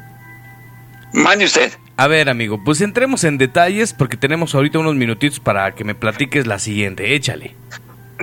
Mande 1.13 1.45
usted. 1.45 1.71
a 1.95 2.07
ver 2.07 2.29
amigo, 2.29 2.61
pues 2.65 2.81
entremos 2.81 3.23
en 3.23 3.37
detalles 3.37 3.93
porque 3.93 4.17
tenemos 4.17 4.53
ahorita 4.53 4.79
unos 4.79 4.95
minutitos 4.95 5.39
para 5.39 5.73
que 5.73 5.85
me 5.85 5.95
platiques 5.95 6.45
la 6.45 6.59
siguiente, 6.59 7.15
échale. 7.15 7.55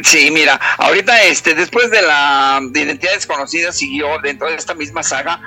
Sí, 0.03 0.31
mira, 0.31 0.61
ahorita 0.79 1.25
este, 1.25 1.55
después 1.55 1.91
de 1.91 2.03
la 2.03 2.61
de 2.71 2.81
Identidad 2.81 3.13
Desconocida 3.15 3.73
siguió 3.73 4.07
dentro 4.23 4.49
de 4.49 4.57
esta 4.57 4.75
misma 4.75 5.03
saga 5.03 5.41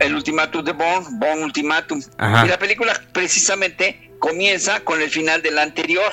el 0.00 0.14
Ultimátum 0.14 0.64
de 0.64 0.72
Bond, 0.72 1.18
Bond 1.18 1.42
Ultimátum. 1.44 2.00
Ajá. 2.18 2.46
Y 2.46 2.48
la 2.48 2.58
película 2.58 3.00
precisamente 3.12 4.10
comienza 4.18 4.80
con 4.80 5.00
el 5.00 5.10
final 5.10 5.42
de 5.42 5.50
la 5.50 5.62
anterior. 5.62 6.12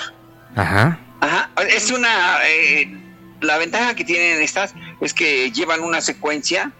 Ajá. 0.56 1.00
Ajá, 1.22 1.50
es 1.70 1.90
una... 1.92 2.40
eh, 2.48 2.98
la 3.42 3.58
ventaja 3.58 3.94
que 3.96 4.04
tienen 4.06 4.42
estas 4.42 4.74
es 5.02 5.14
que 5.14 5.52
llevan 5.52 5.82
una 5.82 6.02
secuencia 6.02 6.72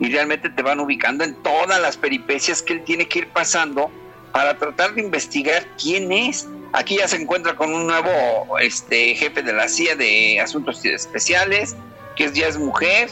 y 0.00 0.10
realmente 0.10 0.50
te 0.50 0.62
van 0.62 0.80
ubicando 0.80 1.24
en 1.24 1.34
todas 1.42 1.80
las 1.80 1.96
peripecias 1.96 2.62
que 2.62 2.74
él 2.74 2.84
tiene 2.84 3.06
que 3.06 3.20
ir 3.20 3.28
pasando 3.28 3.90
para 4.32 4.56
tratar 4.58 4.94
de 4.94 5.02
investigar 5.02 5.66
quién 5.80 6.10
es. 6.10 6.48
Aquí 6.72 6.98
ya 6.98 7.08
se 7.08 7.16
encuentra 7.16 7.54
con 7.54 7.74
un 7.74 7.86
nuevo 7.86 8.58
este, 8.58 9.14
jefe 9.14 9.42
de 9.42 9.52
la 9.52 9.68
CIA 9.68 9.96
de 9.96 10.40
Asuntos 10.40 10.84
Especiales, 10.84 11.76
que 12.16 12.24
es, 12.24 12.32
ya 12.32 12.46
es 12.46 12.56
mujer, 12.58 13.10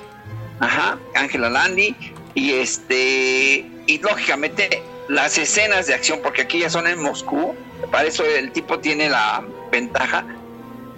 ajá, 0.60 0.98
Ángela 1.14 1.50
Landi, 1.50 1.94
y 2.38 2.52
este, 2.52 3.66
y 3.86 3.98
lógicamente 3.98 4.80
las 5.08 5.36
escenas 5.38 5.88
de 5.88 5.94
acción, 5.94 6.20
porque 6.22 6.42
aquí 6.42 6.60
ya 6.60 6.70
son 6.70 6.86
en 6.86 7.02
Moscú, 7.02 7.56
para 7.90 8.06
eso 8.06 8.24
el 8.24 8.52
tipo 8.52 8.78
tiene 8.78 9.08
la 9.08 9.44
ventaja, 9.72 10.24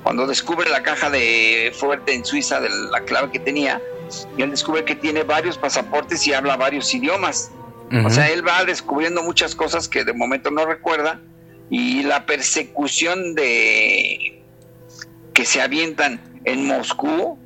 cuando 0.03 0.27
descubre 0.27 0.69
la 0.69 0.83
caja 0.83 1.09
de 1.09 1.73
fuerte 1.75 2.13
en 2.13 2.27
Suiza 2.27 2.61
de 2.61 2.69
la 2.69 3.01
clave 3.05 3.31
que 3.31 3.39
tenía, 3.39 3.81
y 4.37 4.43
él 4.43 4.51
descubre 4.51 4.85
que 4.85 4.95
tiene 4.95 5.23
varios 5.23 5.57
pasaportes 5.57 6.27
y 6.27 6.35
habla 6.35 6.57
varios 6.57 6.93
idiomas. 6.93 7.51
O 8.05 8.11
sea, 8.11 8.29
él 8.29 8.47
va 8.47 8.65
descubriendo 8.65 9.23
muchas 9.23 9.55
cosas 9.57 9.89
que 9.89 10.05
de 10.05 10.13
momento 10.13 10.51
no 10.53 10.65
recuerda 10.65 11.21
y 11.71 12.05
la 12.05 12.25
persecución 12.25 13.35
de 13.35 14.45
que 15.35 15.45
se 15.45 15.61
avientan 15.61 16.21
en 16.45 16.67
Moscú 16.67 17.37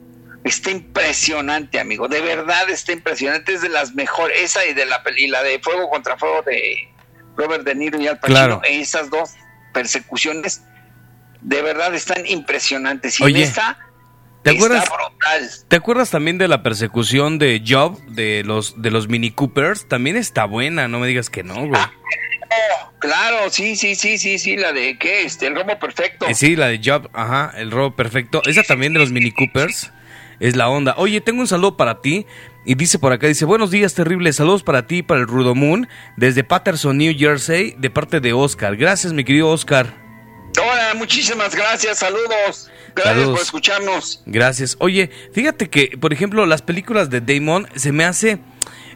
está 0.44 0.70
impresionante, 0.70 1.80
amigo. 1.80 2.06
De 2.06 2.20
verdad 2.20 2.68
está 2.70 2.92
impresionante. 2.92 3.54
Es 3.54 3.62
de 3.62 3.70
las 3.70 3.94
mejores. 3.94 4.38
Esa 4.40 4.64
y 4.66 4.74
de 4.74 4.86
la 4.86 5.02
peli, 5.02 5.26
la 5.26 5.42
de 5.42 5.58
Fuego 5.58 5.90
contra 5.90 6.16
Fuego 6.16 6.42
de 6.42 6.88
Robert 7.36 7.64
De 7.64 7.74
Niro 7.74 8.00
y 8.00 8.06
Al 8.06 8.18
Pacino. 8.20 8.38
Claro. 8.38 8.62
Esas 8.68 9.10
dos 9.10 9.30
persecuciones 9.72 10.62
de 11.40 11.62
verdad 11.62 11.94
están 11.94 12.26
impresionantes. 12.26 13.18
Y 13.20 13.24
Oye, 13.24 13.42
esta 13.42 13.78
¿Te 14.42 14.50
está 14.50 14.64
acuerdas? 14.64 14.90
brutal. 14.90 15.50
¿Te 15.68 15.76
acuerdas 15.76 16.10
también 16.10 16.36
de 16.36 16.48
la 16.48 16.62
persecución 16.62 17.38
de 17.38 17.62
Job 17.66 17.98
de 18.08 18.42
los 18.44 18.80
de 18.80 18.90
los 18.90 19.08
Mini 19.08 19.30
Coopers? 19.30 19.88
También 19.88 20.16
está 20.16 20.44
buena, 20.44 20.86
no 20.86 21.00
me 21.00 21.06
digas 21.06 21.30
que 21.30 21.42
no, 21.42 21.66
güey. 21.66 21.80
Oh, 21.80 22.92
claro, 22.98 23.48
sí, 23.50 23.74
sí, 23.74 23.94
sí, 23.94 24.18
sí, 24.18 24.38
sí, 24.38 24.56
la 24.56 24.72
de 24.72 24.98
qué, 24.98 25.22
este, 25.22 25.46
el 25.46 25.56
robo 25.56 25.78
perfecto. 25.78 26.26
Eh, 26.28 26.34
sí, 26.34 26.56
la 26.56 26.68
de 26.68 26.80
Job, 26.84 27.08
ajá, 27.14 27.52
el 27.56 27.70
robo 27.70 27.96
perfecto. 27.96 28.42
Esa 28.44 28.62
también 28.62 28.92
de 28.92 29.00
los 29.00 29.10
Mini 29.10 29.32
Coopers 29.32 29.90
es 30.40 30.56
la 30.56 30.68
onda. 30.68 30.94
Oye, 30.98 31.20
tengo 31.20 31.40
un 31.40 31.48
saludo 31.48 31.76
para 31.76 32.00
ti. 32.00 32.26
Y 32.66 32.76
dice 32.76 32.98
por 32.98 33.12
acá, 33.12 33.26
dice, 33.26 33.44
buenos 33.44 33.70
días, 33.70 33.92
terribles. 33.94 34.36
Saludos 34.36 34.62
para 34.62 34.86
ti, 34.86 35.02
para 35.02 35.20
el 35.20 35.26
Rudo 35.26 35.54
Moon, 35.54 35.86
desde 36.16 36.44
Patterson, 36.44 36.96
New 36.96 37.14
Jersey, 37.16 37.74
de 37.78 37.90
parte 37.90 38.20
de 38.20 38.32
Oscar. 38.32 38.76
Gracias, 38.76 39.12
mi 39.12 39.22
querido 39.22 39.50
Oscar. 39.50 39.94
Hola, 40.60 40.94
muchísimas 40.94 41.54
gracias, 41.54 41.98
saludos. 41.98 42.70
Gracias 42.94 43.14
Saludos. 43.16 43.30
por 43.32 43.40
escucharnos. 43.40 44.22
Gracias. 44.24 44.76
Oye, 44.78 45.10
fíjate 45.32 45.68
que, 45.68 45.98
por 46.00 46.12
ejemplo, 46.12 46.46
las 46.46 46.62
películas 46.62 47.10
de 47.10 47.20
Damon 47.20 47.68
se 47.74 47.92
me 47.92 48.04
hace. 48.04 48.38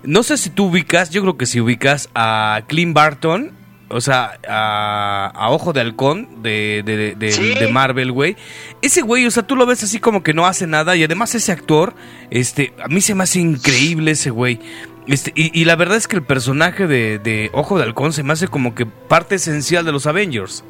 No 0.04 0.22
sé 0.22 0.36
si 0.36 0.50
tú 0.50 0.66
ubicas, 0.66 1.10
yo 1.10 1.22
creo 1.22 1.36
que 1.36 1.46
si 1.46 1.60
ubicas 1.60 2.08
a 2.14 2.62
Clint 2.68 2.94
Barton, 2.94 3.57
o 3.90 4.00
sea, 4.00 4.38
a, 4.48 5.30
a 5.34 5.50
Ojo 5.50 5.72
de 5.72 5.80
Halcón 5.80 6.42
de, 6.42 6.82
de, 6.84 7.14
de- 7.14 7.32
Sí. 7.32 7.54
de 7.54 7.68
Marvel, 7.68 8.12
güey. 8.12 8.36
Ese 8.82 9.02
güey, 9.02 9.26
o 9.26 9.30
sea, 9.30 9.42
tú 9.44 9.56
lo 9.56 9.66
ves 9.66 9.82
así 9.82 9.98
como 9.98 10.22
que 10.22 10.34
no 10.34 10.46
hace 10.46 10.66
nada 10.66 10.94
y 10.96 11.04
además 11.04 11.34
ese 11.34 11.52
actor, 11.52 11.94
este, 12.30 12.72
a 12.82 12.88
mí 12.88 13.00
se 13.00 13.14
me 13.14 13.24
hace 13.24 13.38
increíble 13.40 14.10
ese 14.12 14.30
güey. 14.30 14.60
Este, 15.06 15.32
y, 15.34 15.58
y 15.58 15.64
la 15.64 15.74
verdad 15.76 15.96
es 15.96 16.06
que 16.06 16.16
el 16.16 16.22
personaje 16.22 16.86
de, 16.86 17.18
de 17.18 17.50
Ojo 17.54 17.78
de 17.78 17.84
Halcón 17.84 18.12
se 18.12 18.22
me 18.22 18.34
hace 18.34 18.46
como 18.48 18.74
que 18.74 18.84
parte 18.84 19.36
esencial 19.36 19.84
de 19.86 19.92
los 19.92 20.06
Avengers, 20.06 20.64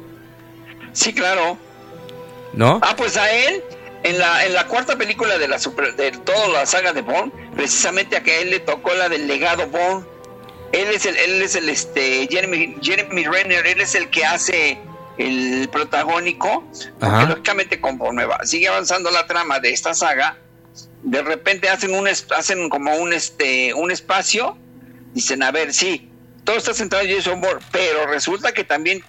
Sí, 0.93 1.13
claro. 1.13 1.57
¿no? 2.53 2.79
Ah, 2.81 2.95
pues 2.97 3.15
a 3.17 3.31
él, 3.31 3.61
en 4.03 4.17
la, 4.17 4.45
en 4.45 4.53
la 4.53 4.65
cuarta 4.67 4.95
película 4.97 5.37
de 5.37 5.47
la 5.47 5.59
super, 5.59 5.95
de 5.95 6.11
toda 6.11 6.47
la 6.47 6.65
saga 6.65 6.93
de 6.93 7.01
Bond, 7.01 7.31
precisamente 7.55 8.15
a 8.17 8.23
que 8.23 8.41
él 8.41 8.49
le 8.49 8.59
tocó 8.59 8.93
la 8.95 9.07
del 9.09 9.27
legado 9.27 9.67
Bond. 9.67 10.05
Él 10.71 10.87
es 10.89 11.05
el, 11.05 11.17
él 11.17 11.41
es 11.41 11.55
el 11.55 11.69
este 11.69 12.27
Jeremy, 12.29 12.77
Jeremy 12.81 13.25
Renner, 13.25 13.65
él 13.65 13.81
es 13.81 13.95
el 13.95 14.09
que 14.09 14.25
hace 14.25 14.79
el 15.17 15.67
protagónico, 15.69 16.63
porque 16.99 17.25
lógicamente 17.25 17.81
conforme 17.81 18.25
va, 18.25 18.45
sigue 18.45 18.69
avanzando 18.69 19.11
la 19.11 19.27
trama 19.27 19.59
de 19.59 19.71
esta 19.71 19.93
saga, 19.93 20.37
de 21.03 21.21
repente 21.21 21.69
hacen 21.69 21.93
un 21.93 22.07
hacen 22.07 22.69
como 22.69 22.95
un 22.95 23.13
este 23.13 23.73
un 23.73 23.91
espacio, 23.91 24.57
dicen 25.13 25.43
a 25.43 25.51
ver, 25.51 25.73
sí, 25.73 26.09
todo 26.45 26.57
está 26.57 26.73
centrado 26.73 27.05
en 27.05 27.15
Jason 27.15 27.41
Bourne, 27.41 27.65
pero 27.71 28.05
resulta 28.07 28.53
que 28.53 28.63
también 28.63 29.03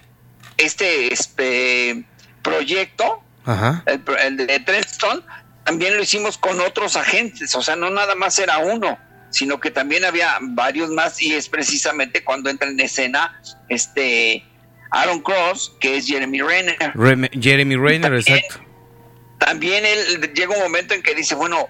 este 0.57 1.13
este 1.13 2.03
proyecto 2.41 3.23
Ajá. 3.45 3.83
el, 3.85 4.03
el 4.19 4.47
de 4.47 4.59
Trenton, 4.59 5.23
también 5.63 5.95
lo 5.95 6.03
hicimos 6.03 6.37
con 6.37 6.59
otros 6.59 6.95
agentes, 6.95 7.55
o 7.55 7.61
sea, 7.61 7.75
no 7.75 7.89
nada 7.89 8.15
más 8.15 8.37
era 8.39 8.57
uno, 8.57 8.97
sino 9.31 9.59
que 9.59 9.71
también 9.71 10.05
había 10.05 10.37
varios 10.41 10.89
más 10.91 11.21
y 11.21 11.33
es 11.33 11.49
precisamente 11.49 12.23
cuando 12.23 12.49
entra 12.49 12.69
en 12.69 12.79
escena 12.79 13.41
este 13.69 14.45
Aaron 14.91 15.21
Cross, 15.21 15.77
que 15.79 15.97
es 15.97 16.05
Jeremy 16.07 16.41
Renner. 16.41 16.77
Rem- 16.93 17.29
Jeremy 17.41 17.75
Renner, 17.77 18.11
También. 18.23 18.37
exacto. 18.37 18.65
también 19.39 19.85
él 19.85 20.31
llega 20.33 20.53
un 20.53 20.61
momento 20.61 20.93
en 20.93 21.01
que 21.01 21.15
dice, 21.15 21.33
bueno, 21.35 21.67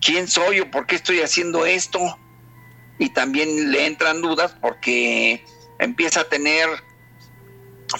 ¿quién 0.00 0.26
soy 0.26 0.60
o 0.60 0.70
por 0.70 0.86
qué 0.86 0.96
estoy 0.96 1.20
haciendo 1.20 1.66
esto? 1.66 2.00
Y 2.98 3.10
también 3.12 3.70
le 3.70 3.86
entran 3.86 4.22
dudas 4.22 4.54
porque 4.60 5.44
empieza 5.78 6.20
a 6.22 6.24
tener 6.24 6.66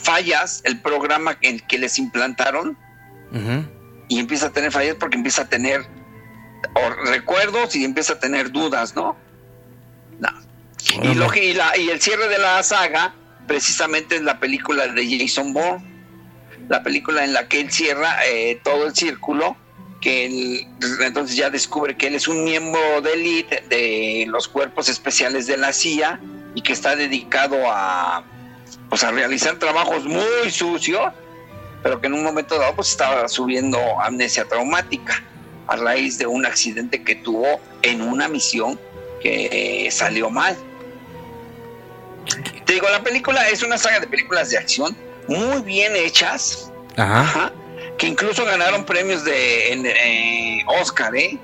fallas 0.03 0.61
el 0.65 0.81
programa 0.81 1.37
en 1.43 1.61
que 1.61 1.79
les 1.79 1.99
implantaron 1.99 2.79
y 4.09 4.19
empieza 4.19 4.47
a 4.47 4.51
tener 4.53 4.73
fallas 4.73 4.97
porque 4.99 5.17
empieza 5.17 5.43
a 5.43 5.49
tener 5.49 5.87
recuerdos 7.05 7.75
y 7.77 7.85
empieza 7.85 8.15
a 8.15 8.19
tener 8.19 8.51
dudas, 8.51 8.95
¿no? 8.95 9.17
Y, 11.03 11.15
lo, 11.15 11.33
y, 11.35 11.53
la, 11.53 11.77
y 11.77 11.91
el 11.91 12.01
cierre 12.01 12.29
de 12.29 12.39
la 12.39 12.63
saga 12.63 13.15
precisamente 13.47 14.17
es 14.17 14.23
la 14.23 14.41
película 14.41 14.87
de 14.87 15.19
Jason 15.19 15.53
Bourne, 15.53 15.85
la 16.69 16.83
película 16.83 17.25
en 17.25 17.33
la 17.33 17.49
que 17.49 17.61
él 17.61 17.71
cierra 17.71 18.17
eh, 18.27 18.61
todo 18.65 18.87
el 18.87 18.95
círculo, 18.95 19.57
que 20.01 20.27
él, 20.27 20.67
entonces 21.01 21.37
ya 21.37 21.51
descubre 21.51 21.97
que 21.97 22.07
él 22.07 22.15
es 22.15 22.29
un 22.29 22.45
miembro 22.45 23.01
de 23.03 23.13
élite 23.13 23.63
de 23.69 24.25
los 24.29 24.49
cuerpos 24.49 24.89
especiales 24.89 25.47
de 25.47 25.59
la 25.59 25.73
CIA 25.73 26.19
y 26.55 26.63
que 26.63 26.73
está 26.73 26.97
dedicado 26.97 27.57
a, 27.71 28.25
pues, 28.89 29.05
a 29.05 29.11
realizar 29.11 29.59
trabajos 29.59 30.05
muy 30.05 30.51
sucios, 30.51 31.13
pero 31.83 32.01
que 32.01 32.07
en 32.07 32.15
un 32.15 32.25
momento 32.25 32.59
dado 32.59 32.75
pues 32.77 32.89
estaba 32.89 33.29
subiendo 33.29 33.79
amnesia 34.01 34.47
traumática 34.47 35.23
a 35.71 35.77
raíz 35.77 36.19
de 36.19 36.27
un 36.27 36.45
accidente 36.45 37.03
que 37.03 37.15
tuvo 37.15 37.61
en 37.83 38.03
una 38.03 38.29
misión 38.29 38.79
que 39.23 39.89
salió 39.93 40.29
mal. 40.29 40.57
Te 42.67 42.75
digo, 42.75 42.89
la 42.91 43.03
película 43.03 43.49
es 43.49 43.63
una 43.63 43.79
saga 43.79 44.01
de 44.01 44.09
películas 44.09 44.51
de 44.51 44.59
acción 44.59 44.97
muy 45.29 45.63
bien 45.63 45.95
hechas, 45.95 46.73
que 47.99 48.07
incluso 48.07 48.45
ganaron 48.45 48.85
premios 48.85 49.25
de 49.25 49.73
en, 49.73 50.67
Oscar, 50.67 51.15
¿eh? 51.15 51.39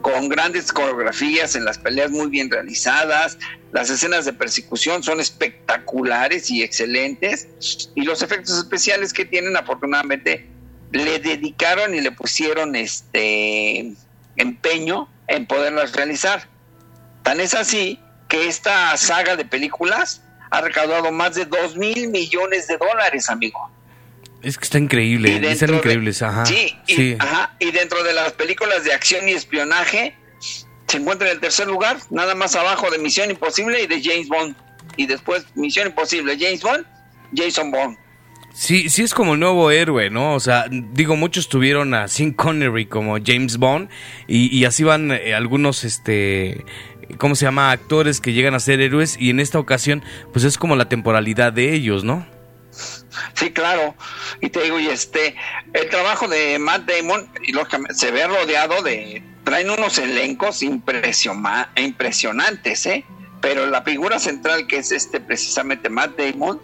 con 0.00 0.28
grandes 0.28 0.72
coreografías 0.72 1.56
en 1.56 1.64
las 1.64 1.76
peleas 1.76 2.10
muy 2.12 2.28
bien 2.28 2.50
realizadas, 2.50 3.36
las 3.72 3.90
escenas 3.90 4.24
de 4.24 4.32
persecución 4.32 5.02
son 5.02 5.20
espectaculares 5.20 6.50
y 6.50 6.62
excelentes, 6.62 7.48
y 7.96 8.02
los 8.02 8.22
efectos 8.22 8.56
especiales 8.58 9.12
que 9.12 9.24
tienen 9.24 9.56
afortunadamente 9.56 10.46
le 10.92 11.18
dedicaron 11.18 11.94
y 11.94 12.00
le 12.00 12.12
pusieron 12.12 12.74
este 12.74 13.92
empeño 14.36 15.08
en 15.26 15.46
poderlas 15.46 15.92
realizar. 15.92 16.48
Tan 17.22 17.40
es 17.40 17.54
así 17.54 17.98
que 18.28 18.48
esta 18.48 18.96
saga 18.96 19.36
de 19.36 19.44
películas 19.44 20.22
ha 20.50 20.60
recaudado 20.60 21.12
más 21.12 21.34
de 21.34 21.44
2 21.44 21.76
mil 21.76 22.08
millones 22.08 22.66
de 22.66 22.76
dólares, 22.76 23.28
amigo. 23.28 23.70
Es 24.42 24.56
que 24.56 24.64
está 24.64 24.78
increíble, 24.78 25.38
están 25.50 25.74
increíbles, 25.74 26.22
ajá. 26.22 26.46
Sí, 26.46 26.74
y, 26.86 27.14
Ajá, 27.18 27.54
y 27.58 27.70
dentro 27.72 28.02
de 28.02 28.14
las 28.14 28.32
películas 28.32 28.84
de 28.84 28.92
acción 28.92 29.28
y 29.28 29.32
espionaje 29.32 30.16
se 30.86 30.96
encuentra 30.96 31.28
en 31.28 31.34
el 31.34 31.40
tercer 31.40 31.68
lugar, 31.68 31.98
nada 32.10 32.34
más 32.34 32.56
abajo 32.56 32.90
de 32.90 32.98
Misión 32.98 33.30
Imposible 33.30 33.82
y 33.82 33.86
de 33.86 34.02
James 34.02 34.28
Bond. 34.28 34.56
Y 34.96 35.06
después 35.06 35.44
Misión 35.54 35.88
Imposible, 35.88 36.36
James 36.38 36.62
Bond, 36.62 36.86
Jason 37.34 37.70
Bond. 37.70 37.96
Sí, 38.52 38.90
sí 38.90 39.02
es 39.02 39.14
como 39.14 39.34
el 39.34 39.40
nuevo 39.40 39.70
héroe, 39.70 40.10
¿no? 40.10 40.34
O 40.34 40.40
sea, 40.40 40.66
digo, 40.70 41.16
muchos 41.16 41.48
tuvieron 41.48 41.94
a 41.94 42.08
Sean 42.08 42.32
Connery 42.32 42.86
como 42.86 43.16
James 43.24 43.58
Bond 43.58 43.88
y, 44.26 44.64
así 44.64 44.82
van 44.82 45.12
eh, 45.12 45.34
algunos, 45.34 45.84
este, 45.84 46.64
¿cómo 47.18 47.36
se 47.36 47.44
llama? 47.44 47.70
Actores 47.70 48.20
que 48.20 48.32
llegan 48.32 48.54
a 48.54 48.60
ser 48.60 48.80
héroes 48.80 49.16
y 49.18 49.30
en 49.30 49.40
esta 49.40 49.58
ocasión, 49.58 50.02
pues 50.32 50.44
es 50.44 50.58
como 50.58 50.76
la 50.76 50.88
temporalidad 50.88 51.52
de 51.52 51.74
ellos, 51.74 52.04
¿no? 52.04 52.26
Sí, 53.34 53.50
claro. 53.50 53.94
Y 54.40 54.50
te 54.50 54.62
digo, 54.62 54.78
y 54.78 54.86
este, 54.88 55.34
el 55.72 55.88
trabajo 55.88 56.28
de 56.28 56.58
Matt 56.58 56.90
Damon, 56.90 57.28
y 57.42 57.52
se 57.94 58.10
ve 58.10 58.26
rodeado 58.26 58.82
de, 58.82 59.22
traen 59.44 59.70
unos 59.70 59.96
elencos 59.98 60.62
impresionantes, 60.62 62.86
¿eh? 62.86 63.04
Pero 63.40 63.66
la 63.66 63.82
figura 63.82 64.18
central 64.18 64.66
que 64.66 64.78
es 64.78 64.90
este, 64.92 65.20
precisamente 65.20 65.88
Matt 65.88 66.18
Damon, 66.18 66.60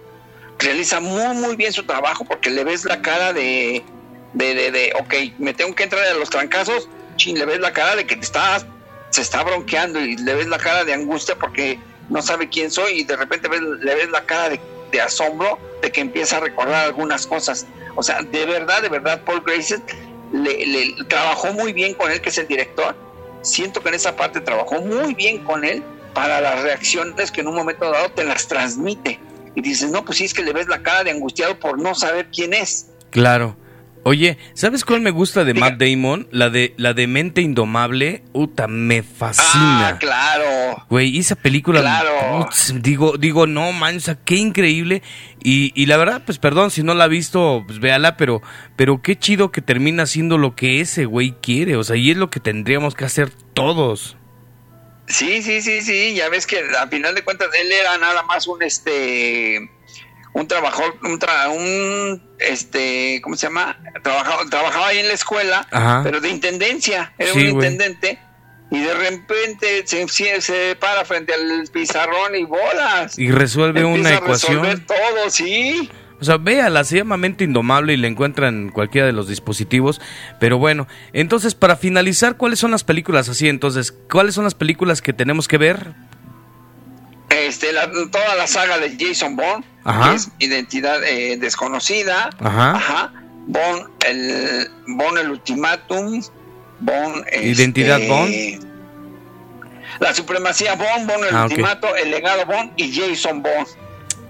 realiza 0.59 1.01
muy, 1.01 1.35
muy 1.37 1.57
bien 1.57 1.73
su 1.73 1.85
trabajo 1.85 2.25
porque 2.25 2.51
le 2.51 2.65
ves 2.65 2.85
la 2.85 3.03
cara 3.03 3.33
de, 3.33 3.85
de, 4.33 4.55
de, 4.55 4.71
de 4.71 4.93
ok, 4.99 5.39
me 5.39 5.55
tengo 5.55 5.75
que 5.75 5.85
entrar 5.85 6.05
a 6.07 6.15
los 6.15 6.31
trancazos, 6.31 6.89
chin, 7.17 7.39
le 7.39 7.45
ves 7.45 7.61
la 7.61 7.73
cara 7.73 7.97
de 7.97 8.07
que 8.07 8.17
te 8.17 8.25
estás 8.25 8.67
se 9.11 9.23
está 9.23 9.43
bronqueando 9.43 10.01
y 10.01 10.17
le 10.17 10.35
ves 10.35 10.47
la 10.47 10.59
cara 10.59 10.85
de 10.85 10.93
angustia 10.93 11.37
porque 11.37 11.79
no 12.09 12.23
sabe 12.23 12.49
quién 12.49 12.71
soy 12.71 13.01
y 13.01 13.05
de 13.05 13.17
repente 13.17 13.49
le 13.49 13.95
ves 13.95 14.11
la 14.11 14.25
cara 14.25 14.51
de, 14.51 14.61
asombro 15.01 15.59
de 15.83 15.93
que 15.93 16.01
empieza 16.01 16.39
a 16.39 16.41
recordar 16.41 16.87
algunas 16.87 17.27
cosas. 17.27 17.67
O 17.97 18.03
sea, 18.03 18.23
de 18.23 18.47
verdad, 18.47 18.81
de 18.81 18.89
verdad, 18.89 19.21
Paul 19.25 19.43
Grace 19.45 19.79
le, 20.33 20.95
trabajó 21.09 21.53
muy 21.53 21.75
bien 21.75 21.93
con 21.93 22.11
él, 22.11 22.21
que 22.21 22.31
es 22.31 22.39
el 22.39 22.47
director. 22.47 22.95
Siento 23.43 23.83
que 23.83 23.91
en 23.91 23.95
esa 23.95 24.17
parte 24.17 24.41
trabajó 24.41 24.81
muy 24.81 25.13
bien 25.15 25.45
con 25.45 25.65
él 25.65 25.83
para 26.15 26.41
las 26.41 26.63
reacciones 26.63 27.31
que 27.31 27.43
en 27.43 27.49
un 27.49 27.55
momento 27.55 27.91
dado 27.91 28.11
te 28.11 28.25
las 28.25 28.49
transmite. 28.49 29.21
Y 29.57 29.63
dices, 29.63 29.91
no, 29.91 30.05
pues 30.05 30.19
sí 30.19 30.25
es 30.25 30.35
que 30.35 30.45
le 30.45 30.53
ves 30.53 30.69
la 30.69 30.83
cara 30.83 31.03
de 31.03 31.11
angustiado 31.11 31.59
por 31.59 31.81
no 31.81 31.95
saber 31.95 32.29
quién 32.31 32.55
es. 32.55 32.91
Claro. 33.11 33.57
Oye, 34.09 34.39
¿sabes 34.55 34.85
cuál 34.85 35.01
me 35.01 35.11
gusta 35.11 35.45
de 35.45 35.53
Matt 35.53 35.81
Damon? 35.81 36.29
La 36.31 36.49
de 36.49 36.75
la 36.77 36.95
de 36.95 37.09
Mente 37.09 37.43
Indomable. 37.43 38.23
Uta, 38.33 38.69
me 38.69 39.03
fascina. 39.03 39.89
Ah, 39.89 39.99
claro. 39.99 40.85
Güey, 40.89 41.19
esa 41.19 41.35
película. 41.35 41.81
Claro. 41.81 42.49
digo, 42.75 43.17
digo, 43.19 43.49
no, 43.49 43.73
man, 43.73 43.97
o 43.97 44.01
sea, 44.01 44.15
qué 44.15 44.37
increíble. 44.37 45.03
Y, 45.43 45.73
y 45.75 45.87
la 45.87 45.97
verdad, 45.97 46.23
pues 46.25 46.39
perdón, 46.39 46.71
si 46.71 46.85
no 46.85 46.95
la 46.95 47.05
ha 47.05 47.09
visto, 47.09 47.65
pues 47.67 47.81
véala, 47.81 48.17
pero, 48.17 48.43
pero 48.77 49.03
qué 49.03 49.19
chido 49.19 49.51
que 49.51 49.61
termina 49.61 50.05
haciendo 50.05 50.39
lo 50.39 50.55
que 50.55 50.81
ese 50.81 51.05
güey 51.07 51.33
quiere. 51.43 51.77
O 51.77 51.83
sea, 51.83 51.97
y 51.97 52.13
es 52.13 52.17
lo 52.17 52.31
que 52.31 52.39
tendríamos 52.39 52.95
que 52.95 53.07
hacer 53.07 53.31
todos. 53.55 54.17
Sí, 55.09 55.43
sí, 55.43 55.63
sí, 55.63 55.83
sí. 55.83 56.15
Ya 56.15 56.29
ves 56.29 56.47
que 56.47 56.63
a 56.79 56.87
final 56.89 57.15
de 57.15 57.23
cuentas 57.23 57.49
él 57.61 57.71
era 57.71 57.97
nada 57.99 58.23
más 58.25 58.47
un 58.47 58.63
este 58.63 59.71
un 60.37 60.47
trabajador, 60.47 60.99
un, 61.03 61.19
un 61.53 62.23
este, 62.39 63.21
¿cómo 63.23 63.37
se 63.37 63.47
llama? 63.47 63.79
Trabajaba, 64.03 64.45
trabajaba 64.51 64.89
ahí 64.89 64.99
en 64.99 65.09
la 65.09 65.15
escuela, 65.15 65.67
pero 66.05 66.21
de 66.21 66.29
intendencia, 66.29 67.15
era 67.17 67.33
un 67.33 67.41
intendente, 67.41 68.19
y 68.71 68.81
de 68.81 68.93
repente 68.93 69.87
se, 69.87 70.07
se, 70.43 70.77
para 70.77 71.07
frente 71.07 71.33
al 71.33 71.67
pizarrón 71.73 72.35
y 72.35 72.45
bolas. 72.45 73.19
Y 73.19 73.31
resuelve 73.31 73.87
una 73.87 74.15
ecuación. 74.15 74.63
resolver 74.63 74.87
todo, 74.87 75.31
sí. 75.31 75.91
O 76.21 76.25
sea, 76.25 76.39
véala, 76.39 76.85
se 76.85 76.97
llama 76.97 77.17
Mente 77.17 77.45
Indomable 77.45 77.93
y 77.93 77.97
la 77.97 78.07
encuentra 78.07 78.49
en 78.49 78.71
cualquiera 78.71 79.07
de 79.07 79.13
los 79.13 79.29
dispositivos. 79.29 80.01
Pero 80.41 80.59
bueno, 80.59 80.87
entonces 81.13 81.55
para 81.55 81.77
finalizar, 81.77 82.37
¿cuáles 82.37 82.59
son 82.59 82.71
las 82.71 82.85
películas 82.85 83.29
así? 83.29 83.49
Entonces, 83.49 83.93
¿cuáles 84.11 84.35
son 84.35 84.45
las 84.45 84.55
películas 84.55 85.03
que 85.03 85.13
tenemos 85.13 85.49
que 85.49 85.59
ver 85.59 85.95
este, 87.47 87.69
toda 88.11 88.35
la 88.37 88.47
saga 88.47 88.79
de 88.79 88.97
Jason 88.99 89.37
Bourne, 89.37 89.65
que 89.85 90.15
es 90.15 90.31
Identidad 90.39 91.03
eh, 91.05 91.37
Desconocida, 91.37 92.31
Ajá. 92.39 93.13
Bond, 93.47 93.89
el, 94.07 94.69
Bond 94.87 95.19
el 95.19 95.31
Ultimátum. 95.31 96.23
Identidad 97.43 98.01
este, 98.01 98.09
Bond. 98.09 98.67
La 100.01 100.15
Supremacía 100.15 100.75
Bond, 100.75 101.09
Bond 101.09 101.25
el 101.25 101.37
ah, 101.37 101.45
Ultimato, 101.45 101.95
El 101.97 102.11
Legado 102.11 102.45
Bond 102.47 102.73
y 102.77 102.95
Jason 102.95 103.43
Bond. 103.43 103.67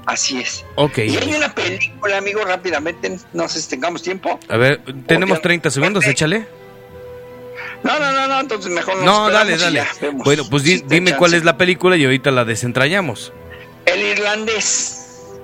Así 0.06 0.40
es. 0.40 0.64
Ok. 0.76 0.98
Y 0.98 1.16
hay 1.16 1.34
una 1.34 1.52
película, 1.54 2.18
amigo, 2.18 2.44
rápidamente, 2.44 3.18
no 3.32 3.48
sé 3.48 3.60
si 3.60 3.68
tengamos 3.68 4.02
tiempo. 4.02 4.38
A 4.48 4.56
ver, 4.56 4.80
tenemos 5.06 5.42
30 5.42 5.70
segundos, 5.70 6.06
échale. 6.06 6.46
No, 7.82 7.98
no, 7.98 8.12
no, 8.12 8.26
no, 8.26 8.40
entonces 8.40 8.70
mejor 8.72 9.02
No, 9.04 9.30
dale, 9.30 9.56
dale. 9.56 9.84
Bueno, 10.24 10.44
pues 10.48 10.62
dime 10.64 11.16
cuál 11.16 11.34
es 11.34 11.44
la 11.44 11.56
película 11.56 11.96
y 11.96 12.04
ahorita 12.04 12.30
la 12.30 12.44
desentrañamos. 12.44 13.32
El 13.84 14.02
irlandés. 14.02 15.02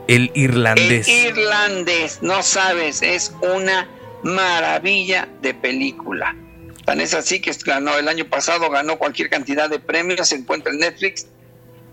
El 0.08 0.30
irlandés. 0.34 1.08
El 1.08 1.38
irlandés, 1.38 2.18
no 2.22 2.42
sabes, 2.42 3.02
es 3.02 3.34
una 3.40 3.88
maravilla 4.22 5.28
de 5.40 5.54
película. 5.54 6.36
Tan 6.84 7.00
es 7.00 7.14
así 7.14 7.40
que 7.40 7.52
ganó 7.64 7.96
el 7.96 8.08
año 8.08 8.24
pasado, 8.26 8.68
ganó 8.70 8.98
cualquier 8.98 9.30
cantidad 9.30 9.70
de 9.70 9.78
premios, 9.78 10.28
se 10.28 10.36
encuentra 10.36 10.72
en 10.72 10.80
Netflix, 10.80 11.26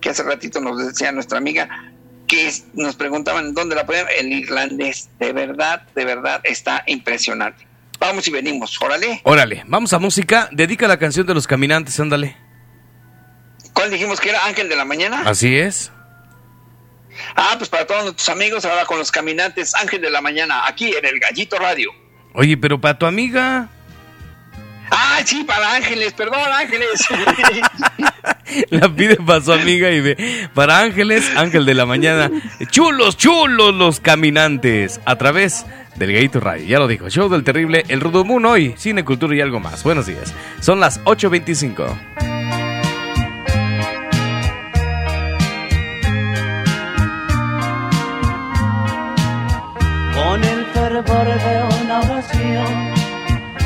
que 0.01 0.09
hace 0.09 0.23
ratito 0.23 0.59
nos 0.59 0.83
decía 0.83 1.11
nuestra 1.11 1.37
amiga, 1.37 1.93
que 2.29 2.53
nos 2.73 2.95
preguntaban 2.95 3.53
dónde 3.53 3.75
la 3.75 3.85
podían, 3.85 4.05
el 4.17 4.31
irlandés, 4.31 5.09
de 5.19 5.33
verdad, 5.33 5.81
de 5.95 6.05
verdad, 6.05 6.39
está 6.43 6.83
impresionante. 6.85 7.67
Vamos 7.99 8.27
y 8.27 8.31
venimos, 8.31 8.79
órale. 8.81 9.19
Órale, 9.23 9.63
vamos 9.67 9.91
a 9.91 9.99
música. 9.99 10.47
Dedica 10.51 10.87
la 10.87 10.97
canción 10.97 11.25
de 11.27 11.33
los 11.33 11.47
caminantes, 11.47 11.99
ándale. 11.99 12.37
¿Cuál 13.73 13.89
dijimos 13.89 14.21
que 14.21 14.29
era 14.29 14.45
Ángel 14.45 14.69
de 14.69 14.75
la 14.75 14.85
Mañana? 14.85 15.23
Así 15.25 15.57
es. 15.57 15.91
Ah, 17.35 17.55
pues 17.57 17.69
para 17.69 17.85
todos 17.85 18.03
nuestros 18.03 18.29
amigos, 18.29 18.63
ahora 18.63 18.85
con 18.85 18.99
los 18.99 19.11
caminantes, 19.11 19.75
Ángel 19.75 20.01
de 20.01 20.09
la 20.09 20.21
Mañana, 20.21 20.67
aquí 20.67 20.93
en 20.93 21.05
el 21.05 21.19
Gallito 21.19 21.57
Radio. 21.57 21.91
Oye, 22.33 22.55
pero 22.55 22.79
para 22.79 22.97
tu 22.97 23.05
amiga. 23.05 23.67
Ah, 24.91 25.19
sí, 25.25 25.43
para 25.43 25.73
Ángeles, 25.73 26.13
perdón, 26.13 26.39
Ángeles. 26.51 27.05
La 28.69 28.93
pide 28.93 29.15
para 29.17 29.41
su 29.41 29.51
amiga 29.51 29.91
y 29.91 30.01
ve. 30.01 30.49
Para 30.53 30.79
Ángeles, 30.79 31.29
Ángel 31.35 31.65
de 31.65 31.73
la 31.73 31.85
Mañana. 31.85 32.31
Chulos, 32.71 33.17
chulos 33.17 33.73
los 33.73 33.99
caminantes. 33.99 34.99
A 35.05 35.17
través 35.17 35.65
del 35.95 36.13
Gayito 36.13 36.39
Radio. 36.39 36.65
Ya 36.65 36.79
lo 36.79 36.87
dijo. 36.87 37.09
Show 37.09 37.29
del 37.29 37.43
terrible. 37.43 37.83
El 37.87 38.01
Rudo 38.01 38.23
hoy. 38.23 38.73
Cine, 38.77 39.03
cultura 39.03 39.35
y 39.35 39.41
algo 39.41 39.59
más. 39.59 39.83
Buenos 39.83 40.05
días. 40.05 40.33
Son 40.59 40.79
las 40.79 41.03
8.25. 41.05 41.75
Con 50.15 50.43
el 50.43 50.65
fervor 50.67 51.25
de 51.25 51.83
una 51.83 51.99
oración, 52.01 52.93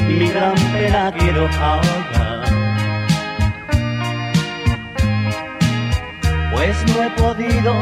mi 0.08 0.30
gran 0.30 0.56
pena 0.72 1.14
quiero. 1.18 1.50
Pues 6.66 6.96
no 6.96 7.04
he 7.04 7.10
podido 7.10 7.74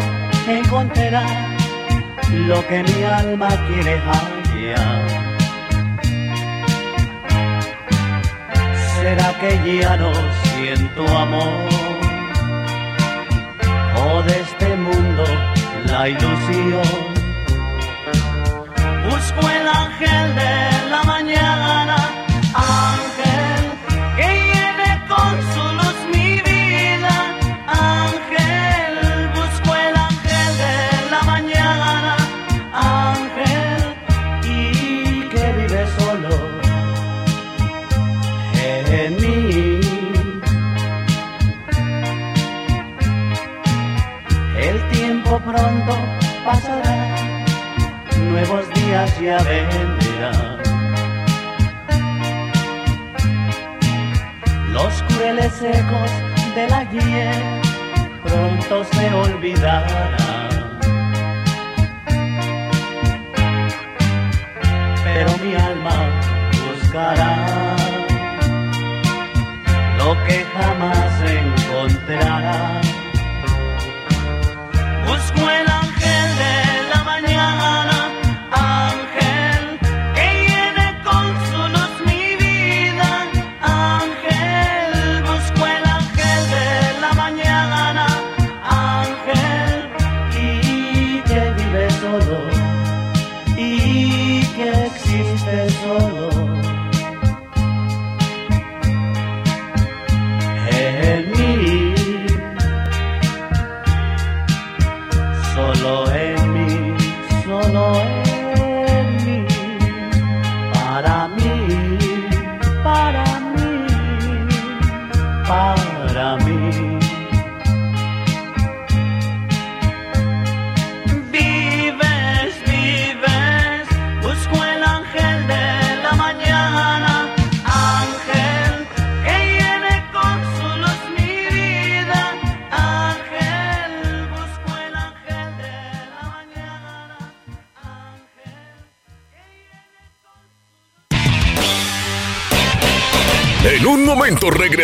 encontrar 0.48 1.24
lo 2.32 2.68
que 2.68 2.82
mi 2.82 3.04
alma 3.04 3.50
quiere 3.68 4.00
hallar. 4.00 5.08
¿Será 8.96 9.40
que 9.40 9.80
ya 9.82 9.98
no 9.98 10.12
siento 10.42 11.08
amor? 11.16 11.70
¿O 14.04 14.24
de 14.24 14.40
este 14.40 14.76
mundo 14.76 15.26
la 15.86 16.10
ilusión? 16.10 16.82
Busco 19.12 19.42
el 19.48 19.68
ángel 19.68 20.36
de 20.36 20.90
la 20.90 21.04
mañana, 21.04 22.01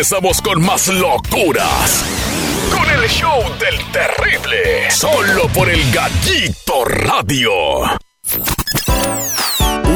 regresamos 0.08 0.40
con 0.40 0.64
más 0.64 0.88
locuras. 0.88 2.04
Con 2.72 2.90
el 2.90 3.08
show 3.10 3.42
del 3.58 3.76
terrible. 3.92 4.90
Solo 4.90 5.48
por 5.48 5.68
el 5.68 5.92
Gallito 5.92 6.84
Radio. 6.86 7.50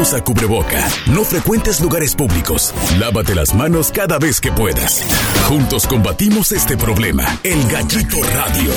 Usa 0.01 0.23
cubreboca. 0.23 0.87
No 1.07 1.25
frecuentes 1.25 1.81
lugares 1.81 2.15
públicos. 2.15 2.75
Lávate 2.99 3.35
las 3.35 3.55
manos 3.55 3.91
cada 3.91 4.19
vez 4.19 4.41
que 4.41 4.53
puedas. 4.53 5.03
Juntos 5.49 5.87
combatimos 5.87 6.53
este 6.53 6.77
problema. 6.77 7.25
El 7.43 7.67
Gallito 7.69 8.19
Radio. 8.35 8.71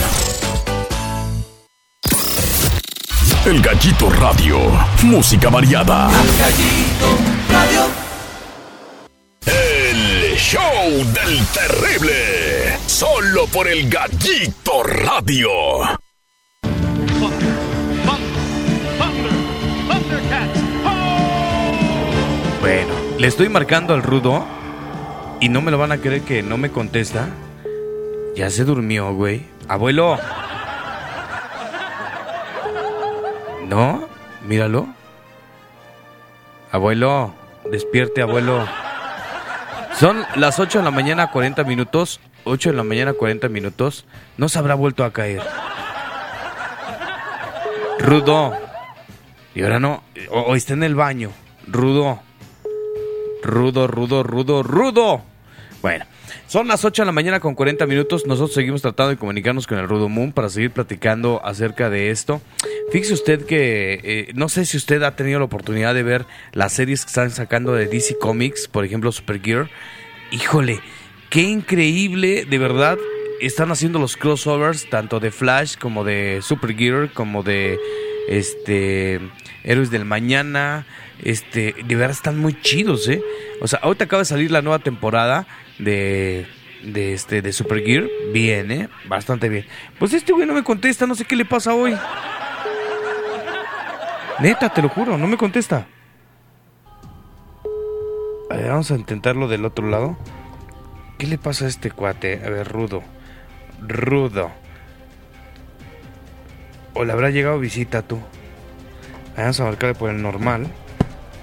El 3.45 3.61
Gallito 3.61 4.09
Radio. 4.09 4.57
Música 5.03 5.49
variada. 5.49 6.09
El 7.67 8.04
show 10.45 10.61
del 10.91 11.43
terrible. 11.47 12.77
Solo 12.85 13.47
por 13.47 13.67
el 13.67 13.89
Gallito 13.89 14.83
Radio. 14.83 15.49
Bueno, 22.61 22.93
le 23.17 23.27
estoy 23.27 23.49
marcando 23.49 23.95
al 23.95 24.03
rudo 24.03 24.45
y 25.39 25.49
no 25.49 25.61
me 25.63 25.71
lo 25.71 25.79
van 25.79 25.91
a 25.91 25.97
creer 25.97 26.21
que 26.21 26.43
no 26.43 26.57
me 26.57 26.69
contesta. 26.69 27.29
Ya 28.35 28.51
se 28.51 28.65
durmió, 28.65 29.15
güey. 29.15 29.47
Abuelo. 29.67 30.19
¿No? 33.67 34.07
Míralo. 34.47 34.87
Abuelo, 36.71 37.33
despierte, 37.71 38.21
abuelo. 38.21 38.84
Son 39.99 40.25
las 40.35 40.59
8 40.59 40.79
de 40.79 40.83
la 40.83 40.91
mañana, 40.91 41.31
40 41.31 41.63
minutos. 41.63 42.19
8 42.43 42.71
de 42.71 42.75
la 42.75 42.83
mañana, 42.83 43.13
40 43.13 43.47
minutos. 43.49 44.05
No 44.37 44.49
se 44.49 44.59
habrá 44.59 44.75
vuelto 44.75 45.03
a 45.03 45.13
caer. 45.13 45.41
Rudo. 47.99 48.57
Y 49.53 49.63
ahora 49.63 49.79
no. 49.79 50.03
O, 50.29 50.41
o 50.41 50.55
está 50.55 50.73
en 50.73 50.83
el 50.83 50.95
baño. 50.95 51.31
Rudo. 51.67 52.19
Rudo, 53.41 53.87
rudo, 53.87 54.23
rudo, 54.23 54.63
rudo. 54.63 55.21
Bueno, 55.81 56.05
son 56.47 56.67
las 56.67 56.85
8 56.85 57.01
de 57.01 57.05
la 57.05 57.11
mañana 57.11 57.39
con 57.39 57.55
40 57.55 57.85
minutos. 57.85 58.25
Nosotros 58.25 58.53
seguimos 58.53 58.81
tratando 58.81 59.11
de 59.11 59.17
comunicarnos 59.17 59.67
con 59.67 59.77
el 59.77 59.87
Rudo 59.87 60.09
Moon 60.09 60.31
para 60.31 60.49
seguir 60.49 60.71
platicando 60.71 61.41
acerca 61.43 61.89
de 61.89 62.11
esto. 62.11 62.41
Fíjese 62.91 63.13
usted 63.13 63.45
que 63.45 63.99
eh, 64.03 64.31
no 64.35 64.49
sé 64.49 64.65
si 64.65 64.77
usted 64.77 65.01
ha 65.03 65.15
tenido 65.15 65.39
la 65.39 65.45
oportunidad 65.45 65.93
de 65.93 66.03
ver 66.03 66.25
las 66.53 66.73
series 66.73 67.03
que 67.03 67.09
están 67.09 67.31
sacando 67.31 67.73
de 67.73 67.87
DC 67.87 68.17
Comics, 68.19 68.67
por 68.67 68.85
ejemplo 68.85 69.11
Supergear. 69.11 69.69
Híjole, 70.31 70.79
qué 71.29 71.41
increíble, 71.41 72.45
de 72.45 72.57
verdad. 72.57 72.97
Están 73.41 73.71
haciendo 73.71 73.99
los 73.99 74.15
crossovers 74.15 74.89
tanto 74.89 75.19
de 75.19 75.31
Flash 75.31 75.75
como 75.77 76.03
de 76.03 76.39
Supergear, 76.41 77.11
como 77.11 77.43
de 77.43 77.79
este 78.29 79.19
Héroes 79.63 79.91
del 79.91 80.05
Mañana. 80.05 80.85
Este, 81.23 81.75
de 81.85 81.95
verdad 81.95 82.11
están 82.11 82.37
muy 82.37 82.59
chidos, 82.61 83.07
¿eh? 83.07 83.21
O 83.61 83.67
sea, 83.67 83.79
ahorita 83.79 84.05
acaba 84.05 84.21
de 84.21 84.25
salir 84.25 84.51
la 84.51 84.61
nueva 84.61 84.79
temporada 84.79 85.47
de 85.79 86.47
de 86.85 87.13
este 87.13 87.41
de 87.41 87.51
Supergear, 87.51 88.05
bien, 88.31 88.71
¿eh? 88.71 88.89
Bastante 89.07 89.49
bien. 89.49 89.65
Pues 89.99 90.13
este 90.13 90.33
güey 90.33 90.45
no 90.45 90.53
me 90.53 90.63
contesta, 90.63 91.07
no 91.07 91.15
sé 91.15 91.25
qué 91.25 91.35
le 91.35 91.45
pasa 91.45 91.73
hoy. 91.73 91.97
Neta, 94.39 94.69
te 94.69 94.81
lo 94.81 94.89
juro, 94.89 95.17
no 95.17 95.27
me 95.27 95.37
contesta. 95.37 95.87
A 98.49 98.55
ver, 98.55 98.69
vamos 98.69 98.91
a 98.91 98.95
intentarlo 98.95 99.47
del 99.47 99.65
otro 99.65 99.87
lado. 99.87 100.17
¿Qué 101.17 101.27
le 101.27 101.37
pasa 101.37 101.65
a 101.65 101.67
este 101.67 101.91
cuate? 101.91 102.41
A 102.45 102.49
ver, 102.49 102.67
rudo. 102.67 103.01
Rudo. 103.81 104.51
¿O 106.93 107.03
le 107.03 107.13
habrá 107.13 107.29
llegado 107.29 107.59
visita 107.59 108.01
tú? 108.01 108.19
Vamos 109.37 109.59
a 109.59 109.65
marcarle 109.65 109.95
por 109.95 110.09
el 110.09 110.21
normal. 110.21 110.67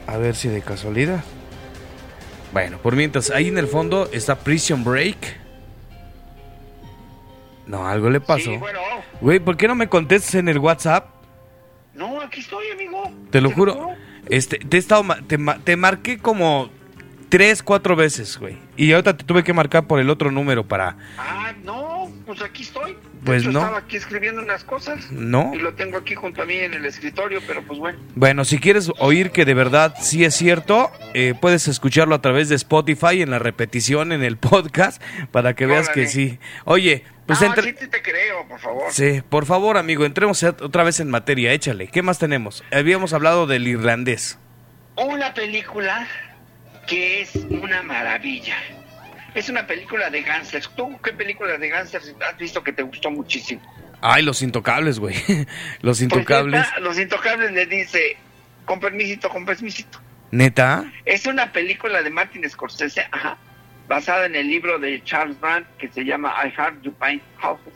A 0.07 0.17
ver 0.19 0.35
si 0.35 0.49
de 0.49 0.63
casualidad. 0.63 1.25
Bueno, 2.53 2.79
por 2.79 2.97
mientras, 2.97 3.31
ahí 3.31 3.49
en 3.49 3.59
el 3.59 3.67
fondo 3.67 4.09
está 4.13 4.37
Prison 4.37 4.85
Break. 4.85 5.41
No, 7.67 7.87
algo 7.87 8.11
le 8.11 8.21
pasó. 8.21 8.51
Sí, 8.51 8.57
bueno. 8.57 8.81
Güey, 9.21 9.41
¿por 9.41 9.57
qué 9.57 9.69
no 9.69 9.75
me 9.75 9.89
contestas 9.89 10.35
en 10.35 10.49
el 10.49 10.59
WhatsApp? 10.59 11.09
No, 11.95 12.21
aquí 12.21 12.41
estoy, 12.41 12.71
amigo. 12.71 13.11
Te 13.31 13.41
lo 13.41 13.51
juro. 13.51 13.91
Este, 14.29 14.59
te 14.59 14.77
he 14.77 14.81
estado, 14.81 15.05
te, 15.27 15.39
te 15.65 15.77
marqué 15.77 16.19
como 16.19 16.71
tres, 17.29 17.63
cuatro 17.63 17.97
veces, 17.97 18.37
güey. 18.39 18.59
Y 18.77 18.93
ahorita 18.93 19.17
te 19.17 19.25
tuve 19.25 19.43
que 19.43 19.53
marcar 19.53 19.87
por 19.87 20.01
el 20.01 20.11
otro 20.11 20.31
número 20.31 20.65
para... 20.65 20.97
Ah, 21.17 21.53
no, 21.65 22.02
pues 22.33 22.49
aquí 22.49 22.63
estoy. 22.63 22.97
Pues 23.25 23.43
hecho, 23.43 23.53
no. 23.53 23.61
Estaba 23.61 23.79
aquí 23.79 23.97
escribiendo 23.97 24.41
unas 24.41 24.65
cosas. 24.65 25.11
No. 25.11 25.53
Y 25.55 25.59
lo 25.59 25.75
tengo 25.75 25.99
aquí 25.99 26.15
junto 26.15 26.43
a 26.43 26.47
mí 26.47 26.57
en 26.57 26.73
el 26.73 26.87
escritorio, 26.87 27.41
pero 27.47 27.63
pues 27.63 27.79
bueno. 27.79 27.99
Bueno, 28.15 28.45
si 28.47 28.59
quieres 28.59 28.91
oír 28.99 29.33
que 29.33 29.45
de 29.45 29.53
verdad 29.53 29.95
sí 30.01 30.25
es 30.25 30.35
cierto, 30.35 30.91
eh, 31.13 31.35
puedes 31.39 31.69
escucharlo 31.69 32.15
a 32.15 32.23
través 32.23 32.49
de 32.49 32.55
Spotify 32.55 33.21
en 33.21 33.31
la 33.31 33.39
repetición 33.39 34.13
en 34.13 34.23
el 34.23 34.37
podcast 34.39 35.03
para 35.31 35.55
que 35.55 35.67
veas 35.67 35.89
que 35.91 36.01
Órale. 36.01 36.09
sí. 36.09 36.39
Oye, 36.65 37.05
pues 37.27 37.43
ah, 37.43 37.47
entre... 37.47 37.65
sí 37.79 37.87
te 37.87 38.01
creo, 38.01 38.49
por 38.49 38.59
favor. 38.59 38.85
Sí, 38.91 39.23
por 39.29 39.45
favor, 39.45 39.77
amigo, 39.77 40.07
entremos 40.07 40.43
otra 40.43 40.83
vez 40.83 40.99
en 41.01 41.11
materia, 41.11 41.53
échale. 41.53 41.89
¿Qué 41.89 42.01
más 42.01 42.19
tenemos? 42.19 42.65
Habíamos 42.73 43.13
hablado 43.13 43.47
del 43.47 43.69
irlandés. 43.69 44.39
Una 44.97 45.35
película 45.35 46.09
que 46.87 47.21
es 47.21 47.35
una 47.37 47.83
maravilla. 47.83 48.57
Es 49.35 49.49
una 49.49 49.67
película 49.67 50.11
de 50.11 50.23
gánsteres. 50.23 50.69
¿Tú 50.77 50.99
qué 51.03 51.13
película 51.13 51.57
de 51.57 51.69
gánsteres 51.69 52.15
has 52.29 52.37
visto 52.39 52.63
que 52.63 52.73
te 52.73 52.83
gustó 52.83 53.11
muchísimo? 53.11 53.61
Ay, 54.01 54.23
los 54.25 54.43
intocables, 54.43 54.99
güey. 54.99 55.15
Los 55.81 55.99
Pues 55.99 56.03
intocables. 56.03 56.61
neta, 56.61 56.81
los 56.81 56.99
Intocables 56.99 57.53
le 57.53 57.67
dice, 57.67 58.17
con 58.65 58.81
permisito, 58.81 59.29
con 59.29 59.45
permisito. 59.47 60.01
¿Neta? 60.33 60.85
Es 61.05 61.27
una 61.27 61.53
película 61.53 62.03
de 62.03 62.11
Martin 62.11 62.49
Scorsese, 62.49 63.07
ajá, 63.13 63.37
basada 63.87 64.27
en 64.27 64.35
el 64.35 64.49
libro 64.49 64.79
de 64.79 65.03
Charles 65.05 65.39
Brandt 65.41 65.69
que 65.79 65.89
se 65.89 66.05
llama 66.05 66.35
I 66.45 66.51
Heart 66.51 66.83
You 66.83 66.93
Paint 66.95 67.23
Houses. 67.39 67.73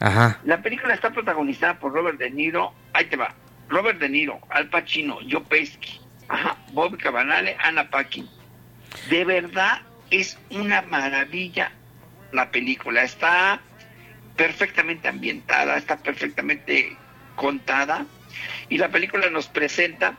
Ajá. 0.00 0.38
La 0.44 0.60
película 0.60 0.92
está 0.92 1.10
protagonizada 1.10 1.78
por 1.78 1.92
Robert 1.92 2.18
De 2.18 2.30
Niro, 2.30 2.74
ahí 2.92 3.06
te 3.06 3.16
va, 3.16 3.32
Robert 3.68 3.98
De 4.00 4.08
Niro, 4.08 4.40
Al 4.50 4.68
Pacino, 4.68 5.18
Joe 5.30 5.40
Pesci, 5.48 6.00
ajá, 6.28 6.56
Bobby 6.72 6.98
Cannavale, 6.98 7.56
Anna 7.62 7.88
Paquin. 7.88 8.28
De 9.08 9.24
verdad 9.24 9.80
es 10.20 10.38
una 10.50 10.82
maravilla 10.82 11.72
la 12.32 12.50
película, 12.50 13.02
está 13.02 13.60
perfectamente 14.36 15.08
ambientada, 15.08 15.76
está 15.76 15.96
perfectamente 15.96 16.96
contada 17.36 18.06
y 18.68 18.78
la 18.78 18.88
película 18.88 19.30
nos 19.30 19.46
presenta 19.46 20.16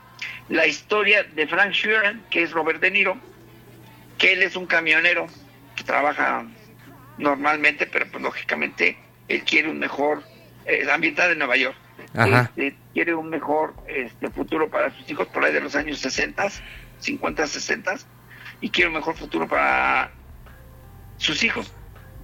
la 0.47 0.65
historia 0.65 1.23
de 1.23 1.47
Frank 1.47 1.71
Sheeran, 1.71 2.23
que 2.29 2.43
es 2.43 2.51
Robert 2.51 2.79
De 2.79 2.91
Niro, 2.91 3.17
que 4.17 4.33
él 4.33 4.43
es 4.43 4.55
un 4.55 4.65
camionero 4.65 5.27
que 5.75 5.83
trabaja 5.83 6.45
normalmente, 7.17 7.85
pero 7.85 8.05
pues 8.09 8.23
lógicamente 8.23 8.97
él 9.27 9.43
quiere 9.43 9.69
un 9.69 9.79
mejor, 9.79 10.23
eh, 10.65 10.87
ambientada 10.89 11.31
en 11.31 11.39
Nueva 11.39 11.57
York, 11.57 11.75
Ajá. 12.13 12.51
Este, 12.55 12.75
quiere 12.93 13.13
un 13.13 13.29
mejor 13.29 13.73
este, 13.87 14.29
futuro 14.29 14.69
para 14.69 14.95
sus 14.95 15.09
hijos 15.09 15.27
por 15.27 15.43
ahí 15.43 15.53
de 15.53 15.61
los 15.61 15.75
años 15.75 15.99
60, 15.99 16.47
50, 16.99 17.47
60, 17.47 17.95
y 18.61 18.69
quiere 18.69 18.89
un 18.89 18.95
mejor 18.95 19.15
futuro 19.15 19.47
para 19.47 20.11
sus 21.17 21.43
hijos. 21.43 21.73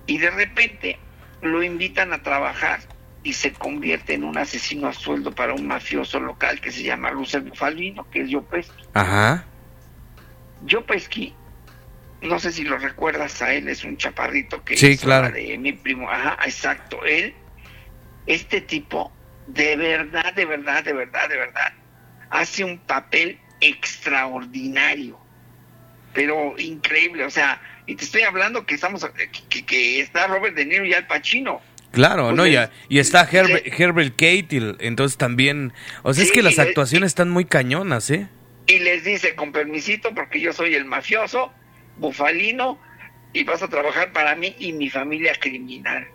Y 0.08 0.18
de 0.18 0.30
repente 0.32 0.98
lo 1.42 1.64
invitan 1.64 2.14
a 2.14 2.22
trabajar 2.24 2.80
y 3.24 3.34
se 3.34 3.54
convierte 3.54 4.14
en 4.14 4.24
un 4.24 4.38
asesino 4.38 4.88
a 4.88 4.94
sueldo 4.94 5.32
para 5.34 5.54
un 5.54 5.68
mafioso 5.68 6.20
local 6.20 6.60
que 6.60 6.72
se 6.72 6.84
llama 6.84 7.12
Russell 7.12 7.42
Bufalino, 7.44 8.10
que 8.10 8.22
es 8.22 8.30
Joe 8.32 8.42
Pesci. 8.42 8.72
Ajá. 8.94 9.46
No 12.22 12.40
sé 12.40 12.52
si 12.52 12.64
lo 12.64 12.78
recuerdas 12.78 13.42
a 13.42 13.54
él, 13.54 13.68
es 13.68 13.84
un 13.84 13.98
chaparrito 13.98 14.64
que 14.64 14.78
Sí, 14.78 14.90
hizo 14.90 15.06
claro. 15.06 15.28
la 15.30 15.32
de 15.32 15.58
mi 15.58 15.74
primo. 15.74 16.10
Ajá, 16.10 16.38
exacto. 16.46 17.04
Él, 17.04 17.34
este 18.28 18.62
tipo, 18.62 19.12
de 19.48 19.76
verdad, 19.76 20.34
de 20.34 20.46
verdad, 20.46 20.84
de 20.84 20.94
verdad, 20.94 21.30
de 21.30 21.38
verdad, 21.38 21.74
hace 22.30 22.64
un 22.64 22.78
papel 22.80 23.40
extraordinario, 23.60 25.20
pero 26.14 26.56
increíble. 26.58 27.26
O 27.26 27.30
sea, 27.30 27.62
y 27.86 27.96
te 27.96 28.04
estoy 28.04 28.22
hablando 28.22 28.66
que 28.66 28.76
estamos, 28.76 29.06
que, 29.50 29.66
que 29.66 30.00
está 30.00 30.28
Robert 30.28 30.56
De 30.56 30.66
Niro 30.66 30.86
y 30.86 30.94
Al 30.94 31.08
Pacino. 31.08 31.62
Claro, 31.92 32.26
Pues 32.28 32.36
¿no? 32.38 32.46
le- 32.46 32.70
Y, 32.88 33.00
está 33.00 33.28
Herbert, 33.30 33.66
Herbert 33.78 34.16
Cahill, 34.18 34.78
entonces 34.80 35.18
también... 35.18 35.74
O 36.04 36.14
sea, 36.14 36.24
es 36.24 36.30
Sí, 36.30 36.36
que 36.36 36.42
las 36.42 36.58
actuaciones 36.58 37.08
están 37.08 37.30
muy 37.30 37.44
cañonas, 37.46 38.10
¿eh? 38.12 38.28
y 38.68 38.80
les 38.80 39.04
dice 39.04 39.36
con 39.36 39.52
permisito 39.52 40.14
porque 40.16 40.40
yo 40.40 40.54
soy 40.54 40.76
el 40.76 40.86
mafioso 40.86 41.52
bufalino 41.98 42.80
y 43.34 43.44
vas 43.44 43.62
a 43.62 43.68
trabajar 43.68 44.14
para 44.14 44.36
mí 44.36 44.56
y 44.60 44.72
mi 44.72 44.90
familia 44.90 45.34
criminal 45.38 46.08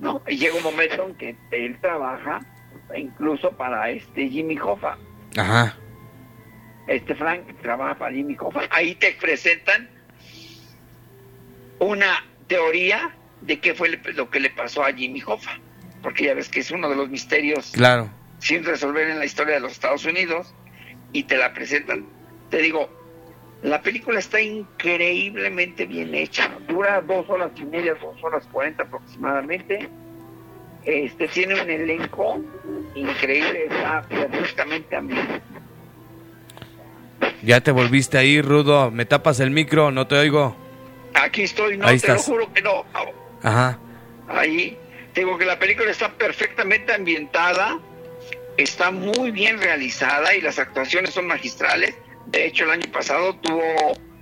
no 0.00 0.22
y 0.26 0.36
llega 0.38 0.56
un 0.56 0.62
momento 0.64 1.06
en 1.06 1.14
que 1.14 1.36
él 1.52 1.76
trabaja 1.80 2.40
incluso 2.96 3.52
para 3.52 3.90
este 3.90 4.28
Jimmy 4.28 4.58
Hoffa 4.58 4.96
Ajá. 5.36 5.76
Este 6.86 7.14
Frank 7.14 7.42
trabaja 7.62 7.96
para 7.96 8.14
Jimmy 8.14 8.36
Hoffa 8.38 8.62
ahí 8.70 8.94
te 8.94 9.12
presentan 9.12 9.88
una 11.78 12.24
teoría 12.46 13.14
de 13.40 13.58
qué 13.60 13.74
fue 13.74 13.88
lo 14.14 14.30
que 14.30 14.40
le 14.40 14.50
pasó 14.50 14.84
a 14.84 14.92
Jimmy 14.92 15.22
Hoffa 15.26 15.58
porque 16.02 16.24
ya 16.24 16.34
ves 16.34 16.48
que 16.48 16.60
es 16.60 16.70
uno 16.70 16.88
de 16.90 16.96
los 16.96 17.08
misterios 17.08 17.70
Claro. 17.72 18.10
sin 18.38 18.64
resolver 18.64 19.08
en 19.08 19.18
la 19.18 19.24
historia 19.24 19.54
de 19.54 19.60
los 19.60 19.72
Estados 19.72 20.04
Unidos 20.04 20.54
y 21.12 21.22
te 21.24 21.36
la 21.38 21.54
presentan. 21.54 22.04
Te 22.50 22.58
digo, 22.58 22.90
la 23.62 23.80
película 23.80 24.18
está 24.18 24.40
increíblemente 24.40 25.86
bien 25.86 26.14
hecha. 26.14 26.50
Dura 26.68 27.00
dos 27.00 27.28
horas 27.30 27.52
y 27.56 27.64
media, 27.64 27.94
dos 27.94 28.22
horas 28.22 28.46
cuarenta 28.52 28.82
aproximadamente. 28.82 29.88
Este 30.84 31.28
tiene 31.28 31.54
un 31.62 31.70
elenco 31.70 32.44
increíble, 32.94 33.64
está 33.70 34.02
perfectamente 34.02 34.94
ambientado. 34.94 35.40
Ya 37.44 37.60
te 37.60 37.70
volviste 37.70 38.18
ahí, 38.18 38.40
Rudo. 38.40 38.90
Me 38.90 39.04
tapas 39.04 39.40
el 39.40 39.50
micro, 39.50 39.90
no 39.90 40.06
te 40.06 40.16
oigo. 40.16 40.56
Aquí 41.14 41.42
estoy, 41.42 41.76
no 41.76 41.86
Ahí 41.86 41.98
te 42.00 42.08
lo 42.08 42.14
estás. 42.14 42.26
juro 42.26 42.52
que 42.52 42.62
no. 42.62 42.84
Ajá. 43.42 43.78
Ahí 44.28 44.78
digo 45.14 45.38
que 45.38 45.44
la 45.44 45.58
película 45.58 45.90
está 45.90 46.10
perfectamente 46.12 46.92
ambientada, 46.92 47.78
está 48.56 48.90
muy 48.90 49.30
bien 49.30 49.60
realizada 49.60 50.34
y 50.34 50.40
las 50.40 50.58
actuaciones 50.58 51.10
son 51.10 51.26
magistrales. 51.26 51.94
De 52.26 52.46
hecho, 52.46 52.64
el 52.64 52.70
año 52.70 52.90
pasado 52.90 53.36
tuvo 53.36 53.62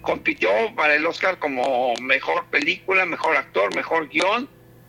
compitió 0.02 0.50
para 0.74 0.96
el 0.96 1.06
Oscar 1.06 1.38
como 1.38 1.94
mejor 2.02 2.46
película, 2.46 3.06
mejor 3.06 3.36
actor, 3.36 3.74
mejor 3.76 4.08
guion 4.08 4.48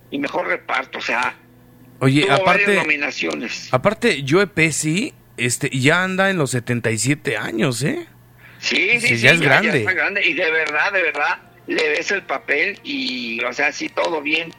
y 0.10 0.18
mejor 0.18 0.48
reparto. 0.48 0.98
O 0.98 1.02
sea, 1.02 1.36
Oye, 2.00 2.22
tuvo 2.24 2.30
varias 2.32 2.42
aparte, 2.68 2.76
nominaciones. 2.76 3.70
aparte, 3.72 4.26
Joe 4.28 4.48
Pesci, 4.48 5.14
este, 5.38 5.70
ya 5.70 6.04
anda 6.04 6.32
en 6.32 6.38
los 6.38 6.52
77 6.52 7.38
años, 7.38 7.82
¿eh? 7.84 8.08
Sí, 8.64 8.92
sí, 9.00 9.08
Sí, 9.10 9.18
sí, 9.18 9.24
ya 9.24 9.32
es 9.32 9.42
grande. 9.42 9.80
está 9.80 9.94
grande. 9.94 10.26
Y 10.26 10.34
de 10.34 10.50
verdad, 10.50 10.94
de 10.94 11.02
verdad, 11.02 11.38
le 11.68 11.90
ves 11.90 12.12
el 12.12 12.22
papel 12.24 12.80
y, 12.84 13.44
o 13.44 13.52
sea, 13.52 13.72
sí, 13.74 13.90
todo 13.90 14.22
bien. 14.22 14.54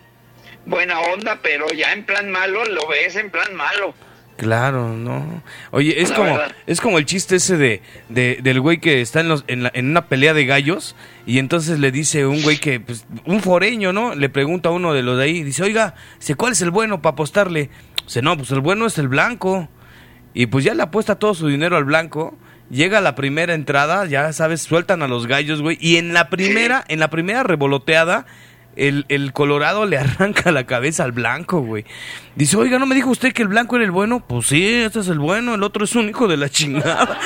Buena 0.66 1.00
onda, 1.00 1.40
pero 1.42 1.66
ya 1.72 1.92
en 1.92 2.04
plan 2.04 2.30
malo, 2.30 2.64
lo 2.66 2.86
ves 2.88 3.16
en 3.16 3.30
plan 3.30 3.54
malo. 3.54 3.94
Claro, 4.36 4.88
no. 4.88 5.42
Oye, 5.70 6.02
es 6.02 6.10
La 6.10 6.16
como 6.16 6.36
verdad. 6.36 6.56
es 6.66 6.80
como 6.80 6.98
el 6.98 7.06
chiste 7.06 7.36
ese 7.36 7.56
de, 7.56 7.82
de- 8.08 8.40
del 8.42 8.60
güey 8.60 8.78
que 8.78 9.00
está 9.00 9.20
en, 9.20 9.28
los, 9.28 9.44
en, 9.46 9.62
la- 9.62 9.70
en 9.74 9.88
una 9.88 10.08
pelea 10.08 10.34
de 10.34 10.44
gallos 10.44 10.96
y 11.24 11.38
entonces 11.38 11.78
le 11.78 11.92
dice 11.92 12.26
un 12.26 12.42
güey 12.42 12.58
que, 12.58 12.80
pues, 12.80 13.06
un 13.26 13.40
foreño, 13.40 13.92
¿no? 13.92 14.14
Le 14.16 14.28
pregunta 14.28 14.70
a 14.70 14.72
uno 14.72 14.92
de 14.92 15.02
los 15.02 15.16
de 15.18 15.24
ahí, 15.24 15.42
dice, 15.44 15.62
oiga, 15.62 15.94
¿cuál 16.36 16.52
es 16.52 16.60
el 16.62 16.70
bueno 16.72 17.00
para 17.00 17.12
apostarle? 17.12 17.70
Dice, 18.04 18.22
no, 18.22 18.36
pues 18.36 18.50
el 18.50 18.60
bueno 18.60 18.86
es 18.86 18.98
el 18.98 19.08
blanco. 19.08 19.68
Y 20.34 20.46
pues 20.46 20.64
ya 20.64 20.74
le 20.74 20.82
apuesta 20.82 21.14
todo 21.16 21.32
su 21.34 21.46
dinero 21.46 21.76
al 21.76 21.84
blanco. 21.84 22.36
Llega 22.70 23.00
la 23.00 23.14
primera 23.14 23.54
entrada, 23.54 24.06
ya 24.06 24.32
sabes, 24.32 24.62
sueltan 24.62 25.02
a 25.02 25.08
los 25.08 25.26
gallos, 25.26 25.60
güey. 25.60 25.76
Y 25.80 25.96
en 25.96 26.14
la 26.14 26.30
primera, 26.30 26.84
en 26.88 26.98
la 26.98 27.10
primera 27.10 27.42
revoloteada, 27.42 28.26
el, 28.76 29.04
el 29.08 29.32
colorado 29.32 29.86
le 29.86 29.98
arranca 29.98 30.50
la 30.50 30.64
cabeza 30.64 31.04
al 31.04 31.12
blanco, 31.12 31.60
güey. 31.60 31.84
Dice, 32.36 32.56
oiga, 32.56 32.78
¿no 32.78 32.86
me 32.86 32.94
dijo 32.94 33.10
usted 33.10 33.32
que 33.32 33.42
el 33.42 33.48
blanco 33.48 33.76
era 33.76 33.84
el 33.84 33.90
bueno? 33.90 34.24
Pues 34.26 34.46
sí, 34.46 34.66
este 34.66 35.00
es 35.00 35.08
el 35.08 35.18
bueno, 35.18 35.54
el 35.54 35.62
otro 35.62 35.84
es 35.84 35.94
un 35.94 36.08
hijo 36.08 36.26
de 36.26 36.36
la 36.36 36.48
chingada. 36.48 37.18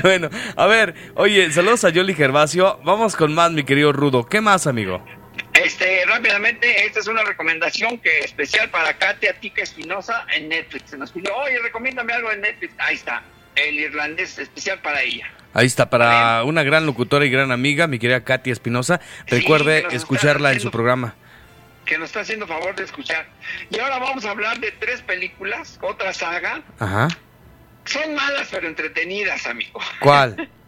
bueno, 0.02 0.30
a 0.56 0.66
ver, 0.66 0.94
oye, 1.16 1.50
saludos 1.50 1.84
a 1.84 1.90
Yoli 1.90 2.14
Gervasio. 2.14 2.80
Vamos 2.84 3.16
con 3.16 3.34
más, 3.34 3.50
mi 3.52 3.64
querido 3.64 3.92
Rudo. 3.92 4.26
¿Qué 4.26 4.40
más, 4.40 4.66
amigo? 4.66 5.02
Rápidamente, 6.20 6.84
esta 6.84 7.00
es 7.00 7.06
una 7.06 7.24
recomendación 7.24 7.96
que 7.96 8.18
especial 8.18 8.68
para 8.68 8.92
Katia 8.98 9.40
Tica 9.40 9.62
Espinosa 9.62 10.26
en 10.36 10.50
Netflix. 10.50 10.90
Se 10.90 10.98
nos 10.98 11.12
pidió, 11.12 11.34
oye, 11.34 11.58
recomiéndame 11.62 12.12
algo 12.12 12.30
en 12.30 12.42
Netflix. 12.42 12.74
Ahí 12.76 12.96
está, 12.96 13.22
el 13.54 13.78
irlandés 13.78 14.38
especial 14.38 14.80
para 14.80 15.00
ella. 15.00 15.32
Ahí 15.54 15.64
está, 15.64 15.88
para 15.88 16.44
una 16.44 16.62
gran 16.62 16.84
locutora 16.84 17.24
y 17.24 17.30
gran 17.30 17.52
amiga, 17.52 17.86
mi 17.86 17.98
querida 17.98 18.22
Katy 18.22 18.50
Espinosa. 18.50 19.00
Recuerde 19.28 19.86
escucharla 19.92 20.52
en 20.52 20.60
su 20.60 20.70
programa. 20.70 21.14
que 21.86 21.96
nos 21.96 22.10
está 22.10 22.20
haciendo 22.20 22.46
favor 22.46 22.76
de 22.76 22.84
escuchar. 22.84 23.26
Y 23.70 23.78
ahora 23.78 23.98
vamos 23.98 24.26
a 24.26 24.32
hablar 24.32 24.60
de 24.60 24.72
tres 24.72 25.00
películas, 25.00 25.78
otra 25.80 26.12
saga. 26.12 26.60
Ajá. 26.78 27.08
Son 27.86 28.14
malas 28.14 28.48
pero 28.50 28.68
entretenidas, 28.68 29.46
amigo. 29.46 29.80
¿Cuál? 30.00 30.50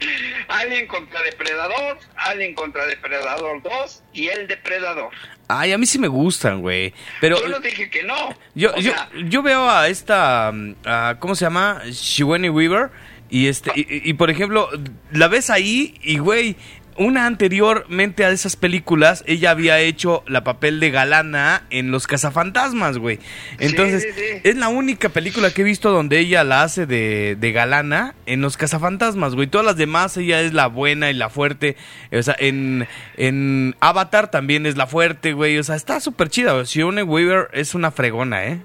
Alien 0.48 0.86
contra 0.86 1.22
Depredador, 1.22 1.98
Alien 2.16 2.54
contra 2.54 2.86
Depredador 2.86 3.62
2 3.62 4.02
y 4.12 4.28
El 4.28 4.46
Depredador. 4.48 5.10
Ay, 5.48 5.72
a 5.72 5.78
mí 5.78 5.86
sí 5.86 5.98
me 5.98 6.08
gustan, 6.08 6.60
güey. 6.60 6.92
Pero 7.20 7.40
Yo 7.40 7.48
no 7.48 7.60
dije 7.60 7.88
que 7.88 8.02
no. 8.02 8.30
yo, 8.54 8.74
yo, 8.76 8.92
sea, 8.92 9.08
yo 9.26 9.42
veo 9.42 9.68
a 9.70 9.88
esta, 9.88 10.50
mm, 10.52 10.74
a- 10.84 11.16
¿cómo 11.20 11.34
se 11.34 11.44
llama? 11.44 11.82
Shiweni 11.90 12.48
Weaver. 12.48 12.90
Y 13.28 13.48
este, 13.48 13.72
y, 13.74 13.80
y- 13.80 14.10
y, 14.10 14.12
por 14.14 14.30
ejemplo, 14.30 14.68
la 15.10 15.26
ves 15.26 15.50
ahí 15.50 15.98
y 16.02 16.18
güey, 16.18 16.54
una 16.98 17.26
anteriormente 17.26 18.24
a 18.24 18.30
esas 18.30 18.56
películas, 18.56 19.24
ella 19.26 19.50
había 19.50 19.78
hecho 19.80 20.22
la 20.26 20.44
papel 20.44 20.80
de 20.80 20.90
galana 20.90 21.64
en 21.70 21.90
Los 21.90 22.06
Cazafantasmas, 22.06 22.98
güey. 22.98 23.18
Entonces, 23.58 24.02
sí, 24.02 24.10
sí. 24.14 24.40
es 24.44 24.56
la 24.56 24.68
única 24.68 25.08
película 25.08 25.52
que 25.52 25.62
he 25.62 25.64
visto 25.64 25.90
donde 25.90 26.18
ella 26.18 26.44
la 26.44 26.62
hace 26.62 26.86
de, 26.86 27.36
de 27.38 27.52
galana 27.52 28.14
en 28.26 28.40
Los 28.40 28.56
Cazafantasmas, 28.56 29.34
güey. 29.34 29.46
Todas 29.46 29.66
las 29.66 29.76
demás 29.76 30.16
ella 30.16 30.40
es 30.40 30.52
la 30.52 30.66
buena 30.66 31.10
y 31.10 31.14
la 31.14 31.30
fuerte. 31.30 31.76
O 32.12 32.22
sea, 32.22 32.36
en, 32.38 32.86
en 33.16 33.74
Avatar 33.80 34.30
también 34.30 34.66
es 34.66 34.76
la 34.76 34.86
fuerte, 34.86 35.32
güey. 35.32 35.58
O 35.58 35.64
sea, 35.64 35.76
está 35.76 36.00
súper 36.00 36.28
chida. 36.28 36.64
Sione 36.64 37.02
Weaver 37.02 37.48
es 37.52 37.74
una 37.74 37.90
fregona, 37.90 38.46
¿eh? 38.46 38.60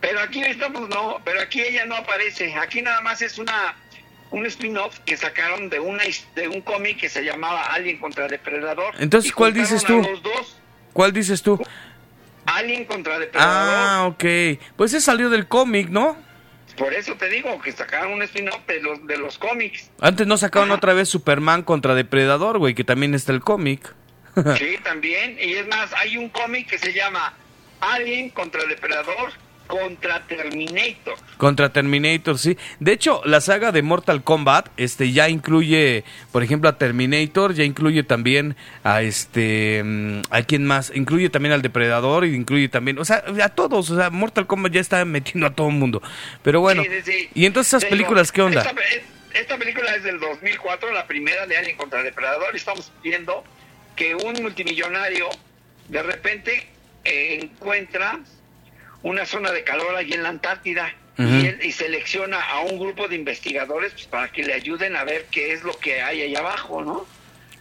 Pero 0.00 0.20
aquí 0.20 0.42
estamos, 0.42 0.88
no, 0.88 1.20
pero 1.24 1.40
aquí 1.40 1.60
ella 1.60 1.86
no 1.86 1.94
aparece. 1.94 2.54
Aquí 2.56 2.82
nada 2.82 3.00
más 3.02 3.22
es 3.22 3.38
una 3.38 3.76
un 4.32 4.46
spin-off 4.46 4.98
que 5.00 5.16
sacaron 5.16 5.68
de 5.68 5.78
una 5.78 6.02
de 6.34 6.48
un 6.48 6.60
cómic 6.62 6.98
que 6.98 7.08
se 7.08 7.22
llamaba 7.22 7.66
Alien 7.66 7.98
contra 7.98 8.26
Depredador. 8.28 8.94
Entonces, 8.98 9.32
¿cuál 9.32 9.52
dices 9.52 9.84
tú? 9.84 10.02
Los 10.02 10.22
dos, 10.22 10.56
¿Cuál 10.92 11.12
dices 11.12 11.42
tú? 11.42 11.62
Alien 12.46 12.84
contra 12.86 13.18
Depredador. 13.18 13.74
Ah, 13.78 14.06
ok. 14.08 14.24
Pues 14.76 14.92
ese 14.92 15.00
salió 15.00 15.30
del 15.30 15.46
cómic, 15.46 15.88
¿no? 15.88 16.16
Por 16.76 16.94
eso 16.94 17.14
te 17.16 17.28
digo 17.28 17.60
que 17.60 17.70
sacaron 17.72 18.14
un 18.14 18.22
spin-off 18.22 18.66
de 18.66 18.80
los 18.80 19.06
de 19.06 19.18
los 19.18 19.38
cómics. 19.38 19.90
Antes 20.00 20.26
no 20.26 20.38
sacaron 20.38 20.70
Ajá. 20.70 20.78
otra 20.78 20.94
vez 20.94 21.08
Superman 21.08 21.62
contra 21.62 21.94
Depredador, 21.94 22.58
güey, 22.58 22.74
que 22.74 22.84
también 22.84 23.14
está 23.14 23.32
el 23.32 23.40
cómic. 23.40 23.94
Sí, 24.58 24.78
también. 24.82 25.36
Y 25.38 25.52
es 25.52 25.66
más, 25.68 25.92
hay 25.92 26.16
un 26.16 26.30
cómic 26.30 26.66
que 26.66 26.78
se 26.78 26.94
llama 26.94 27.34
Alien 27.80 28.30
contra 28.30 28.64
Depredador 28.64 29.30
contra 29.66 30.22
Terminator. 30.26 31.14
Contra 31.38 31.72
Terminator, 31.72 32.38
sí. 32.38 32.56
De 32.80 32.92
hecho, 32.92 33.22
la 33.24 33.40
saga 33.40 33.72
de 33.72 33.82
Mortal 33.82 34.22
Kombat 34.22 34.68
este 34.76 35.12
ya 35.12 35.28
incluye, 35.28 36.04
por 36.30 36.42
ejemplo, 36.42 36.68
a 36.68 36.78
Terminator, 36.78 37.54
ya 37.54 37.64
incluye 37.64 38.02
también 38.02 38.56
a 38.84 39.02
este 39.02 39.82
mm, 39.84 40.22
a 40.30 40.42
quién 40.42 40.64
más, 40.64 40.92
incluye 40.94 41.30
también 41.30 41.52
al 41.52 41.62
Depredador 41.62 42.24
y 42.26 42.34
incluye 42.34 42.68
también, 42.68 42.98
o 42.98 43.04
sea, 43.04 43.24
a 43.42 43.48
todos, 43.50 43.90
o 43.90 43.96
sea, 43.96 44.10
Mortal 44.10 44.46
Kombat 44.46 44.72
ya 44.72 44.80
está 44.80 45.04
metiendo 45.04 45.46
a 45.46 45.54
todo 45.54 45.68
el 45.68 45.74
mundo. 45.74 46.02
Pero 46.42 46.60
bueno, 46.60 46.82
Sí, 46.82 46.88
sí, 47.04 47.12
sí. 47.12 47.28
y 47.34 47.46
entonces 47.46 47.72
esas 47.74 47.84
películas, 47.88 48.30
¿qué 48.32 48.42
onda? 48.42 48.60
Esta, 48.62 48.72
es- 48.80 49.02
esta 49.40 49.56
película 49.56 49.94
es 49.96 50.02
del 50.04 50.20
2004, 50.20 50.92
la 50.92 51.06
primera 51.06 51.46
de 51.46 51.56
Alien 51.56 51.76
contra 51.78 52.02
Depredador. 52.02 52.48
y 52.52 52.56
Estamos 52.58 52.92
viendo 53.02 53.42
que 53.96 54.14
un 54.14 54.34
multimillonario 54.42 55.26
de 55.88 56.02
repente 56.02 56.66
eh, 57.04 57.38
encuentra 57.42 58.20
una 59.02 59.26
zona 59.26 59.50
de 59.52 59.64
calor 59.64 59.96
allí 59.96 60.12
en 60.14 60.22
la 60.22 60.28
Antártida 60.30 60.94
y, 61.18 61.46
él- 61.46 61.60
y 61.62 61.72
selecciona 61.72 62.40
a 62.40 62.60
un 62.60 62.78
grupo 62.78 63.06
de 63.08 63.16
investigadores 63.16 63.92
pues, 63.92 64.06
para 64.06 64.28
que 64.32 64.44
le 64.44 64.54
ayuden 64.54 64.96
a 64.96 65.04
ver 65.04 65.26
qué 65.30 65.52
es 65.52 65.62
lo 65.62 65.72
que 65.78 66.00
hay 66.02 66.22
allá 66.22 66.38
abajo, 66.40 66.82
¿no? 66.82 67.06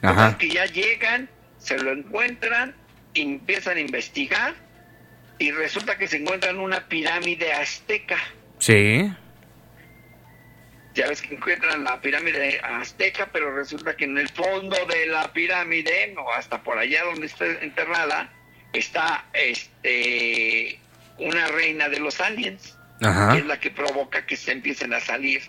Ajá. 0.02 0.38
Que 0.38 0.50
ya 0.50 0.66
llegan, 0.66 1.30
se 1.58 1.78
lo 1.78 1.92
encuentran, 1.92 2.76
empiezan 3.14 3.78
a 3.78 3.80
investigar 3.82 4.56
y 5.38 5.52
resulta 5.52 5.98
que 5.98 6.08
se 6.08 6.18
encuentran 6.18 6.60
una 6.60 6.88
pirámide 6.88 7.52
azteca. 7.54 8.18
Sí. 8.60 9.12
Ya 10.94 11.08
ves 11.08 11.22
que 11.22 11.36
encuentran 11.36 11.84
la 11.86 12.02
pirámide 12.02 12.60
azteca, 12.62 13.30
pero 13.32 13.56
resulta 13.56 13.96
que 13.96 14.04
en 14.06 14.18
el 14.18 14.28
fondo 14.30 14.76
de 14.88 15.06
la 15.08 15.32
pirámide, 15.32 16.14
o 16.18 16.32
hasta 16.34 16.62
por 16.64 16.78
allá 16.78 17.04
donde 17.06 17.28
está 17.28 17.46
enterrada, 17.46 18.30
está 18.74 19.26
este 19.34 20.80
una 21.22 21.48
reina 21.48 21.90
de 21.90 22.00
los 22.00 22.20
aliens, 22.20 22.78
Ajá. 23.02 23.32
que 23.34 23.40
es 23.40 23.46
la 23.46 23.60
que 23.60 23.72
provoca 23.72 24.26
que 24.26 24.36
se 24.36 24.52
empiecen 24.52 24.94
a 24.94 25.00
salir 25.00 25.42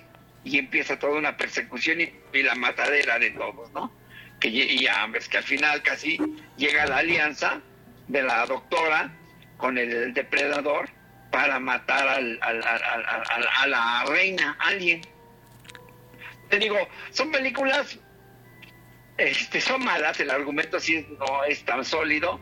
y 0.44 0.58
empieza 0.58 0.98
toda 0.98 1.14
una 1.18 1.36
persecución 1.36 2.00
y, 2.00 2.12
y 2.32 2.42
la 2.42 2.54
matadera 2.54 3.18
de 3.18 3.30
todos, 3.30 3.70
¿no? 3.72 3.92
Que 4.40 4.48
y 4.48 4.82
ya 4.82 5.06
ves 5.06 5.28
que 5.28 5.38
al 5.38 5.44
final 5.44 5.82
casi 5.82 6.18
llega 6.56 6.86
la 6.86 6.98
alianza 6.98 7.60
de 8.08 8.22
la 8.22 8.44
doctora 8.46 9.12
con 9.56 9.78
el 9.78 10.12
depredador 10.14 10.88
para 11.30 11.58
matar 11.60 12.08
al- 12.08 12.38
al- 12.42 12.62
a 12.64 13.66
la 13.66 14.04
reina 14.08 14.56
alien. 14.60 15.00
Te 16.50 16.58
digo, 16.58 16.76
son 17.12 17.30
películas, 17.30 17.98
este, 19.16 19.60
son 19.60 19.84
malas, 19.84 20.18
el 20.20 20.30
argumento 20.30 20.80
sí 20.80 21.06
no 21.18 21.44
es 21.44 21.64
tan 21.64 21.84
sólido, 21.84 22.40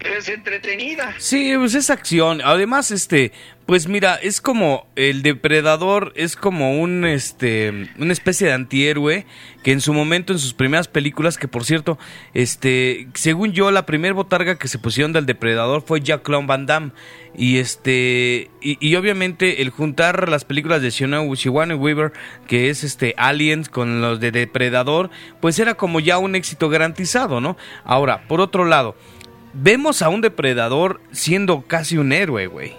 es 0.00 0.28
entretenida. 0.28 1.14
Sí, 1.18 1.54
pues 1.56 1.74
es 1.74 1.90
acción. 1.90 2.40
Además, 2.44 2.90
este, 2.90 3.32
pues 3.66 3.88
mira, 3.88 4.16
es 4.16 4.40
como 4.40 4.86
el 4.96 5.22
depredador, 5.22 6.12
es 6.16 6.36
como 6.36 6.78
un, 6.78 7.04
este, 7.06 7.90
una 7.98 8.12
especie 8.12 8.46
de 8.46 8.52
antihéroe 8.52 9.26
que 9.62 9.72
en 9.72 9.80
su 9.80 9.94
momento, 9.94 10.34
en 10.34 10.38
sus 10.38 10.52
primeras 10.52 10.88
películas, 10.88 11.38
que 11.38 11.48
por 11.48 11.64
cierto, 11.64 11.98
este, 12.34 13.08
según 13.14 13.52
yo, 13.52 13.70
la 13.70 13.86
primer 13.86 14.12
botarga 14.12 14.58
que 14.58 14.68
se 14.68 14.78
pusieron 14.78 15.14
del 15.14 15.24
depredador 15.24 15.82
fue 15.82 16.00
Jack 16.00 16.22
Clown 16.22 16.46
Van 16.46 16.66
Damme. 16.66 16.92
Y 17.36 17.58
este, 17.58 18.50
y, 18.60 18.94
obviamente 18.94 19.62
el 19.62 19.70
juntar 19.70 20.28
las 20.28 20.44
películas 20.44 20.82
de 20.82 20.92
Sigourney 20.92 21.76
Weaver, 21.76 22.12
que 22.46 22.70
es 22.70 22.84
este 22.84 23.14
Aliens 23.16 23.68
con 23.68 24.00
los 24.00 24.20
de 24.20 24.30
Depredador, 24.30 25.10
pues 25.40 25.58
era 25.58 25.74
como 25.74 25.98
ya 25.98 26.18
un 26.18 26.36
éxito 26.36 26.68
garantizado, 26.68 27.40
¿no? 27.40 27.56
Ahora, 27.82 28.28
por 28.28 28.40
otro 28.40 28.66
lado, 28.66 28.94
vemos 29.54 30.02
a 30.02 30.08
un 30.08 30.20
depredador 30.20 31.00
siendo 31.12 31.62
casi 31.62 31.96
un 31.96 32.12
héroe, 32.12 32.46
güey. 32.46 32.74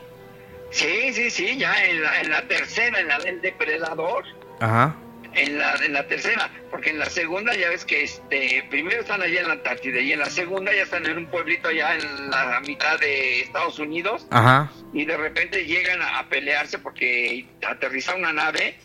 Sí, 0.71 1.13
sí, 1.13 1.29
sí, 1.31 1.57
ya 1.57 1.73
en 1.85 2.01
la, 2.01 2.21
en 2.21 2.29
la 2.29 2.41
tercera, 2.47 2.99
en 2.99 3.07
la 3.07 3.17
del 3.19 3.41
depredador, 3.41 4.25
Ajá. 4.59 4.95
en 5.33 5.57
la, 5.57 5.75
en 5.75 5.93
la 5.93 6.05
tercera, 6.05 6.49
porque 6.69 6.89
en 6.89 6.99
la 6.99 7.09
segunda 7.09 7.55
ya 7.55 7.69
ves 7.69 7.85
que 7.85 8.03
este, 8.03 8.65
primero 8.69 8.99
están 8.99 9.21
allá 9.21 9.39
en 9.41 9.47
la 9.47 9.53
Antártida 9.53 10.01
y 10.01 10.11
en 10.11 10.19
la 10.19 10.29
segunda 10.29 10.73
ya 10.73 10.83
están 10.83 11.05
en 11.05 11.17
un 11.17 11.27
pueblito 11.27 11.69
allá 11.69 11.95
en 11.95 12.29
la 12.29 12.59
mitad 12.67 12.99
de 12.99 13.41
Estados 13.41 13.79
Unidos 13.79 14.27
Ajá. 14.31 14.69
y 14.93 15.05
de 15.05 15.15
repente 15.15 15.65
llegan 15.65 16.01
a, 16.01 16.19
a 16.19 16.27
pelearse 16.27 16.77
porque 16.77 17.45
aterriza 17.65 18.13
una 18.15 18.33
nave 18.33 18.75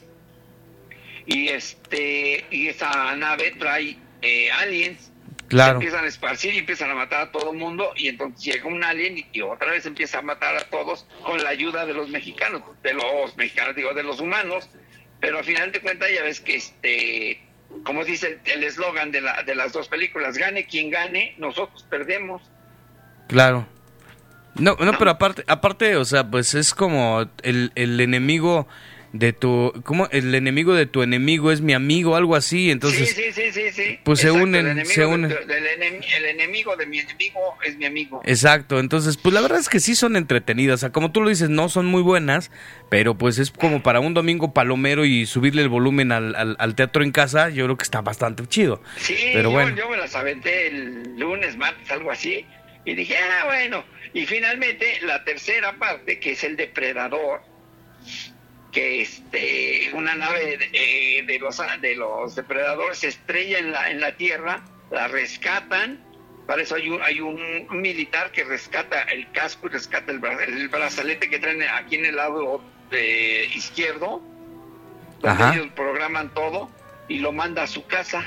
y 1.27 1.49
este 1.49 2.45
y 2.51 2.69
esa 2.69 3.17
nave 3.17 3.53
trae 3.59 3.97
eh, 4.23 4.51
aliens 4.53 5.10
Claro. 5.51 5.73
se 5.73 5.75
empiezan 5.85 6.05
a 6.05 6.09
esparcir 6.09 6.55
y 6.55 6.59
empiezan 6.59 6.91
a 6.91 6.95
matar 6.95 7.23
a 7.23 7.33
todo 7.33 7.51
el 7.51 7.59
mundo 7.59 7.93
y 7.97 8.07
entonces 8.07 8.43
llega 8.43 8.67
un 8.67 8.85
alien 8.85 9.19
y, 9.19 9.27
y 9.33 9.43
otra 9.43 9.73
vez 9.73 9.85
empieza 9.85 10.21
a 10.21 10.23
matar 10.23 10.57
a 10.57 10.61
todos 10.71 11.07
con 11.25 11.43
la 11.43 11.51
ayuda 11.51 11.85
de 11.87 11.93
los 11.93 12.09
mexicanos, 12.09 12.63
de 12.85 12.95
los 12.95 13.37
mexicanos, 13.37 13.75
digo, 13.75 13.93
de 13.93 14.05
los 14.05 14.21
humanos, 14.21 14.71
pero 15.21 15.39
al 15.39 15.45
final 15.45 15.73
de 15.73 15.81
cuentas 15.81 16.09
ya 16.15 16.23
ves 16.23 16.41
que 16.41 16.55
este, 16.55 17.43
como 17.85 18.05
dice 18.05 18.39
el 18.45 18.65
eslogan 18.65 19.11
de, 19.11 19.21
la, 19.21 19.43
de 19.43 19.55
las 19.55 19.73
dos 19.73 19.89
películas, 19.89 20.39
gane 20.39 20.67
quien 20.67 20.91
gane, 20.91 21.35
nosotros 21.39 21.85
perdemos. 21.91 22.43
Claro. 23.29 23.67
No, 24.55 24.77
no, 24.77 24.99
pero 24.99 25.13
aparte, 25.13 25.45
aparte, 25.47 25.97
o 25.97 26.05
sea, 26.05 26.29
pues 26.29 26.55
es 26.55 26.75
como 26.75 27.25
el, 27.43 27.73
el 27.75 28.01
enemigo 28.01 28.67
de 29.13 29.33
tu, 29.33 29.73
¿cómo? 29.85 30.07
El 30.13 30.33
enemigo 30.37 30.73
de 30.75 30.87
tu 30.87 31.03
enemigo 31.03 31.51
es 31.51 31.61
mi 31.61 31.73
amigo, 31.73 32.15
algo 32.15 32.37
así, 32.37 32.71
entonces, 32.71 33.11
sí, 33.11 33.33
sí, 33.33 33.51
sí, 33.51 33.63
sí, 33.73 33.99
pues 34.05 34.21
se 34.21 34.31
unen, 34.31 34.67
el 34.67 34.67
enemigo 34.73 34.95
se 34.95 35.01
de 35.01 35.07
unen. 35.07 35.31
enem- 35.33 36.05
el 36.17 36.25
enemigo 36.27 36.77
de 36.77 36.87
mi 36.87 37.01
enemigo 37.01 37.41
es 37.65 37.77
mi 37.77 37.87
amigo. 37.87 38.21
exacto, 38.25 38.79
entonces, 38.79 39.17
pues 39.17 39.35
la 39.35 39.41
verdad 39.41 39.59
es 39.59 39.69
que 39.69 39.81
sí 39.81 39.97
son 39.97 40.15
entretenidas, 40.15 40.75
o 40.75 40.79
sea, 40.79 40.91
como 40.91 41.11
tú 41.11 41.21
lo 41.23 41.29
dices, 41.29 41.49
no 41.51 41.69
son 41.69 41.87
muy 41.87 42.03
buenas, 42.03 42.53
pero 42.89 43.17
pues 43.19 43.39
es 43.39 43.51
como 43.51 43.83
para 43.83 43.99
un 43.99 44.15
domingo 44.15 44.55
palomero 44.55 45.05
y 45.05 45.27
subirle 45.27 45.63
el 45.63 45.69
volumen 45.69 46.13
al, 46.13 46.37
al, 46.37 46.55
al 46.61 46.75
teatro 46.77 47.03
en 47.03 47.11
casa, 47.11 47.49
yo 47.51 47.65
creo 47.65 47.77
que 47.77 47.83
está 47.85 48.03
bastante 48.03 48.47
chido. 48.47 48.81
Sí, 48.97 49.17
pero 49.33 49.49
yo, 49.49 49.51
bueno. 49.51 49.77
yo 49.77 49.89
me 49.91 49.97
las 49.97 50.15
aventé 50.15 50.69
el 50.69 51.19
lunes, 51.19 51.57
martes, 51.57 51.91
algo 51.91 52.13
así, 52.13 52.47
y 52.85 52.95
dije, 52.95 53.17
ah, 53.17 53.47
bueno. 53.47 53.85
Y 54.15 54.25
finalmente, 54.27 54.87
la 55.03 55.25
tercera 55.25 55.77
parte, 55.79 56.21
que 56.21 56.33
es 56.33 56.45
el 56.45 56.57
depredador, 56.57 57.41
que 58.73 59.03
este, 59.03 59.91
una 59.95 60.15
nave 60.15 60.57
de, 60.57 60.71
eh, 60.73 61.23
de 61.27 61.39
los, 61.39 61.61
de 61.81 61.97
los 61.97 62.35
depredadores 62.37 62.99
se 62.99 63.09
estrella 63.09 63.59
en 63.59 63.73
la, 63.73 63.91
en 63.91 64.01
la 64.01 64.17
tierra, 64.17 64.63
la 64.91 65.09
rescatan, 65.09 65.99
para 66.47 66.63
eso 66.63 66.75
hay 66.77 66.89
un, 66.89 67.03
hay 67.03 67.21
un 67.21 67.67
militar 67.71 68.33
que 68.33 68.45
rescata 68.45 69.03
el 69.03 69.31
casco 69.33 69.67
y 69.67 69.71
rescata 69.71 70.11
el, 70.13 70.21
bra- 70.21 70.43
el 70.43 70.69
brazalete 70.69 71.29
que 71.31 71.39
traen 71.39 71.63
aquí 71.63 71.97
en 71.97 72.07
el 72.07 72.17
lado 72.17 72.63
de 72.91 73.45
izquierdo, 73.55 74.21
Ajá. 75.23 75.55
ellos 75.55 75.69
programan 75.77 76.33
todo 76.35 76.71
y 77.09 77.19
lo 77.19 77.33
manda 77.33 77.65
a 77.65 77.67
su 77.67 77.87
casa 77.87 78.25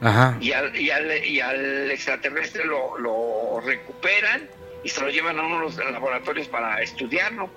Ajá. 0.00 0.36
y 0.40 0.52
al, 0.52 0.74
y 0.76 0.90
al, 0.90 1.24
y 1.26 1.40
al 1.40 1.90
extraterrestre 1.90 2.64
lo, 2.64 2.98
lo 2.98 3.60
recuperan 3.64 4.48
y 4.84 4.88
se 4.88 5.00
lo 5.02 5.08
llevan 5.10 5.38
a 5.38 5.42
uno 5.42 5.56
de 5.56 5.62
los 5.62 5.76
laboratorios 5.92 6.48
para 6.48 6.82
estudiarlo. 6.82 7.50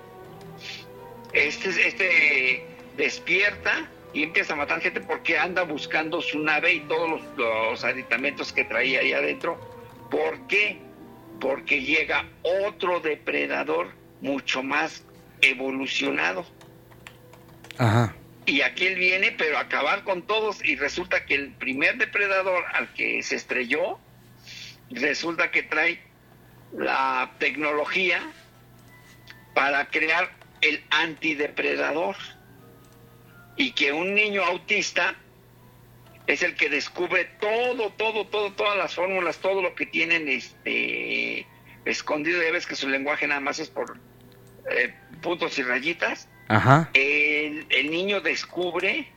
Este, 1.32 1.68
este 1.88 2.66
despierta 2.96 3.88
y 4.12 4.24
empieza 4.24 4.54
a 4.54 4.56
matar 4.56 4.80
gente 4.80 5.00
porque 5.00 5.38
anda 5.38 5.62
buscando 5.62 6.20
su 6.20 6.40
nave 6.40 6.74
y 6.74 6.80
todos 6.80 7.08
los, 7.08 7.22
los 7.36 7.84
aditamentos 7.84 8.52
que 8.52 8.64
traía 8.64 9.00
ahí 9.00 9.12
adentro. 9.12 9.58
¿Por 10.10 10.46
qué? 10.48 10.78
Porque 11.40 11.82
llega 11.82 12.28
otro 12.42 13.00
depredador 13.00 13.92
mucho 14.20 14.62
más 14.62 15.04
evolucionado. 15.40 16.44
Ajá. 17.78 18.14
Y 18.46 18.62
aquí 18.62 18.86
él 18.86 18.96
viene, 18.96 19.32
pero 19.32 19.58
a 19.58 19.62
acabar 19.62 20.02
con 20.04 20.22
todos. 20.22 20.64
Y 20.64 20.76
resulta 20.76 21.24
que 21.24 21.34
el 21.36 21.52
primer 21.52 21.98
depredador 21.98 22.64
al 22.72 22.92
que 22.94 23.22
se 23.22 23.36
estrelló, 23.36 23.98
resulta 24.90 25.50
que 25.50 25.62
trae 25.62 26.00
la 26.72 27.32
tecnología 27.38 28.20
para 29.54 29.86
crear 29.86 30.30
el 30.60 30.84
antidepredador. 30.90 32.16
Y 33.56 33.72
que 33.72 33.92
un 33.92 34.14
niño 34.14 34.42
autista 34.42 35.14
es 36.26 36.42
el 36.42 36.54
que 36.54 36.68
descubre 36.68 37.24
todo, 37.40 37.90
todo, 37.92 38.26
todo, 38.28 38.52
todas 38.52 38.76
las 38.78 38.94
fórmulas, 38.94 39.38
todo 39.38 39.60
lo 39.60 39.74
que 39.74 39.86
tienen 39.86 40.28
este 40.28 41.46
escondido. 41.84 42.42
Ya 42.42 42.52
ves 42.52 42.66
que 42.66 42.76
su 42.76 42.88
lenguaje 42.88 43.26
nada 43.26 43.40
más 43.40 43.58
es 43.58 43.68
por 43.68 43.96
eh, 44.70 44.94
puntos 45.20 45.58
y 45.58 45.62
rayitas 45.62 46.28
Ajá. 46.48 46.88
el, 46.94 47.66
el 47.70 47.90
niño 47.90 48.20
descubre 48.20 49.08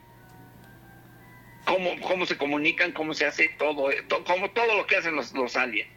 cómo, 1.66 2.00
cómo 2.02 2.26
se 2.26 2.38
comunican, 2.38 2.92
cómo 2.92 3.14
se 3.14 3.26
hace 3.26 3.50
todo, 3.60 3.92
eh, 3.92 4.02
to- 4.08 4.24
como 4.26 4.50
todo 4.52 4.76
lo 4.76 4.86
que 4.88 4.98
hacen 4.98 5.16
los, 5.16 5.32
los 5.34 5.56
aliens. 5.56 5.90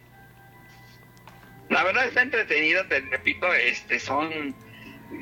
La 1.69 1.83
verdad 1.83 2.05
está 2.07 2.21
entretenida, 2.21 2.87
te 2.87 3.01
repito, 3.01 3.53
este 3.53 3.99
son, 3.99 4.55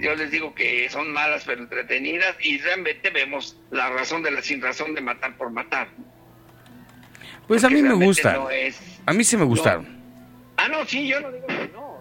yo 0.02 0.16
les 0.16 0.32
digo 0.32 0.54
que 0.56 0.90
son 0.90 1.12
malas 1.14 1.44
pero 1.46 1.62
entretenidas 1.62 2.36
y 2.42 2.58
realmente 2.60 3.10
vemos 3.10 3.58
la 3.72 3.90
razón 3.90 4.24
de 4.24 4.32
la 4.32 4.42
sin 4.42 4.62
razón 4.62 4.94
de 4.96 5.02
matar 5.02 5.36
por 5.38 5.50
matar. 5.52 5.88
Pues 7.48 7.64
a 7.64 7.70
mí 7.70 7.82
me 7.82 7.94
gusta. 7.94 8.34
no 8.34 8.50
es- 8.50 8.80
A 9.06 9.14
mí 9.14 9.24
sí 9.24 9.38
me 9.38 9.44
gustaron. 9.46 9.88
Ah, 10.58 10.68
no, 10.68 10.86
sí, 10.86 11.08
yo 11.08 11.20
no 11.20 11.32
digo 11.32 11.46
que 11.48 11.70
no. 11.74 11.96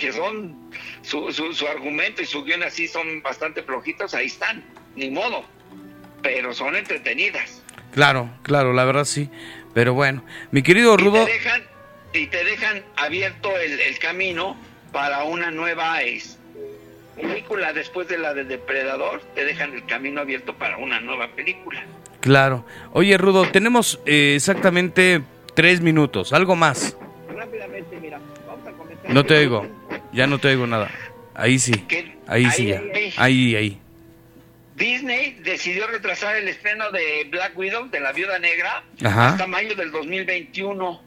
Que 0.00 0.12
son, 0.12 0.70
su, 1.02 1.30
su, 1.32 1.52
su 1.52 1.66
argumento 1.66 2.22
y 2.22 2.26
su 2.26 2.44
guion 2.44 2.62
así 2.62 2.88
son 2.88 3.20
bastante 3.22 3.62
flojitos, 3.62 4.14
ahí 4.14 4.26
están, 4.26 4.64
ni 4.96 5.10
modo. 5.10 5.44
Pero 6.22 6.54
son 6.54 6.76
entretenidas. 6.76 7.62
Claro, 7.92 8.30
claro, 8.42 8.72
la 8.72 8.84
verdad 8.84 9.04
sí. 9.04 9.28
Pero 9.74 9.92
bueno, 9.94 10.24
mi 10.50 10.62
querido 10.62 10.94
Y 10.94 10.96
Rudo, 11.02 11.24
te 11.26 11.32
dejan, 11.32 11.62
y 12.14 12.26
te 12.28 12.44
dejan 12.44 12.82
abierto 12.96 13.54
el, 13.58 13.78
el 13.80 13.98
camino 13.98 14.56
para 14.92 15.24
una 15.24 15.50
nueva 15.50 16.02
es, 16.02 16.38
película 17.16 17.72
después 17.72 18.08
de 18.08 18.18
la 18.18 18.34
de 18.34 18.44
Depredador, 18.44 19.20
te 19.34 19.44
dejan 19.44 19.74
el 19.74 19.84
camino 19.86 20.20
abierto 20.20 20.54
para 20.54 20.76
una 20.78 21.00
nueva 21.00 21.28
película. 21.28 21.82
claro. 22.20 22.64
Oye, 22.92 23.16
Rudo, 23.18 23.48
tenemos 23.50 24.00
eh, 24.06 24.34
exactamente 24.36 25.22
tres 25.54 25.80
minutos, 25.80 26.32
algo 26.32 26.54
más. 26.56 26.96
Rápidamente, 27.34 27.98
mira, 28.00 28.18
vamos 28.46 28.66
a 28.66 28.72
comentar. 28.72 29.10
No 29.12 29.24
te 29.24 29.34
oigo, 29.38 29.66
ya 30.12 30.26
no 30.26 30.38
te 30.38 30.48
oigo 30.48 30.66
nada. 30.66 30.90
Ahí 31.34 31.58
sí, 31.58 31.72
¿Qué? 31.88 32.16
ahí 32.26 32.50
sí, 32.50 32.62
Ahí, 32.62 32.68
ya. 32.68 32.80
ahí. 32.94 33.14
Ahí, 33.16 33.56
ahí. 33.56 33.80
Disney 34.76 35.36
decidió 35.42 35.88
retrasar 35.88 36.36
el 36.36 36.46
estreno 36.48 36.90
de 36.92 37.26
Black 37.30 37.56
Widow, 37.58 37.88
de 37.88 37.98
la 37.98 38.12
Viuda 38.12 38.38
Negra, 38.38 38.84
Ajá. 39.04 39.30
hasta 39.30 39.46
mayo 39.48 39.74
del 39.74 39.90
2021. 39.90 41.02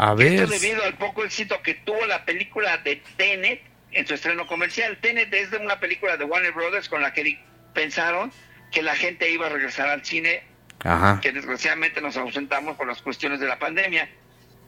A 0.00 0.14
ver. 0.14 0.34
Esto 0.34 0.46
debido 0.46 0.84
al 0.84 0.94
poco 0.94 1.24
éxito 1.24 1.60
que 1.60 1.74
tuvo 1.74 2.06
la 2.06 2.24
película 2.24 2.78
de 2.78 3.02
Tenet 3.16 3.62
en 3.90 4.06
su 4.06 4.14
estreno 4.14 4.46
comercial. 4.46 4.96
Tenet 5.00 5.34
es 5.34 5.50
de 5.50 5.56
una 5.56 5.80
película 5.80 6.16
de 6.16 6.24
Warner 6.24 6.52
Brothers 6.52 6.88
con 6.88 7.02
la 7.02 7.12
que 7.12 7.36
pensaron 7.74 8.30
que 8.70 8.80
la 8.80 8.94
gente 8.94 9.28
iba 9.28 9.46
a 9.46 9.48
regresar 9.48 9.88
al 9.88 10.04
cine, 10.04 10.44
Ajá. 10.84 11.18
que 11.20 11.32
desgraciadamente 11.32 12.00
nos 12.00 12.16
ausentamos 12.16 12.76
por 12.76 12.86
las 12.86 13.02
cuestiones 13.02 13.40
de 13.40 13.48
la 13.48 13.58
pandemia. 13.58 14.08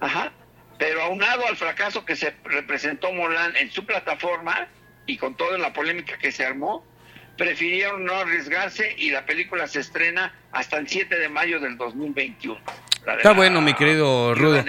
Ajá. 0.01 0.33
Pero 0.78 1.01
aunado 1.03 1.47
al 1.47 1.57
fracaso 1.57 2.05
que 2.05 2.16
se 2.16 2.35
representó 2.43 3.12
Mulan 3.12 3.55
en 3.55 3.70
su 3.70 3.87
plataforma 3.87 4.66
y 5.07 5.16
con 5.16 5.37
toda 5.37 5.59
la 5.59 5.72
polémica 5.72 6.18
que 6.18 6.33
se 6.33 6.45
armó, 6.45 6.85
prefirieron 7.37 8.05
no 8.05 8.14
arriesgarse 8.14 8.97
y 8.99 9.11
la 9.11 9.26
película 9.26 9.68
se 9.68 9.78
estrena 9.78 10.35
hasta 10.51 10.76
el 10.78 10.89
7 10.89 11.16
de 11.16 11.28
mayo 11.28 11.61
del 11.61 11.76
2021. 11.76 12.61
La 13.07 13.14
Está 13.14 13.30
la 13.30 13.34
bueno, 13.34 13.61
mi 13.61 13.74
querido 13.74 14.34
Rudo. 14.34 14.62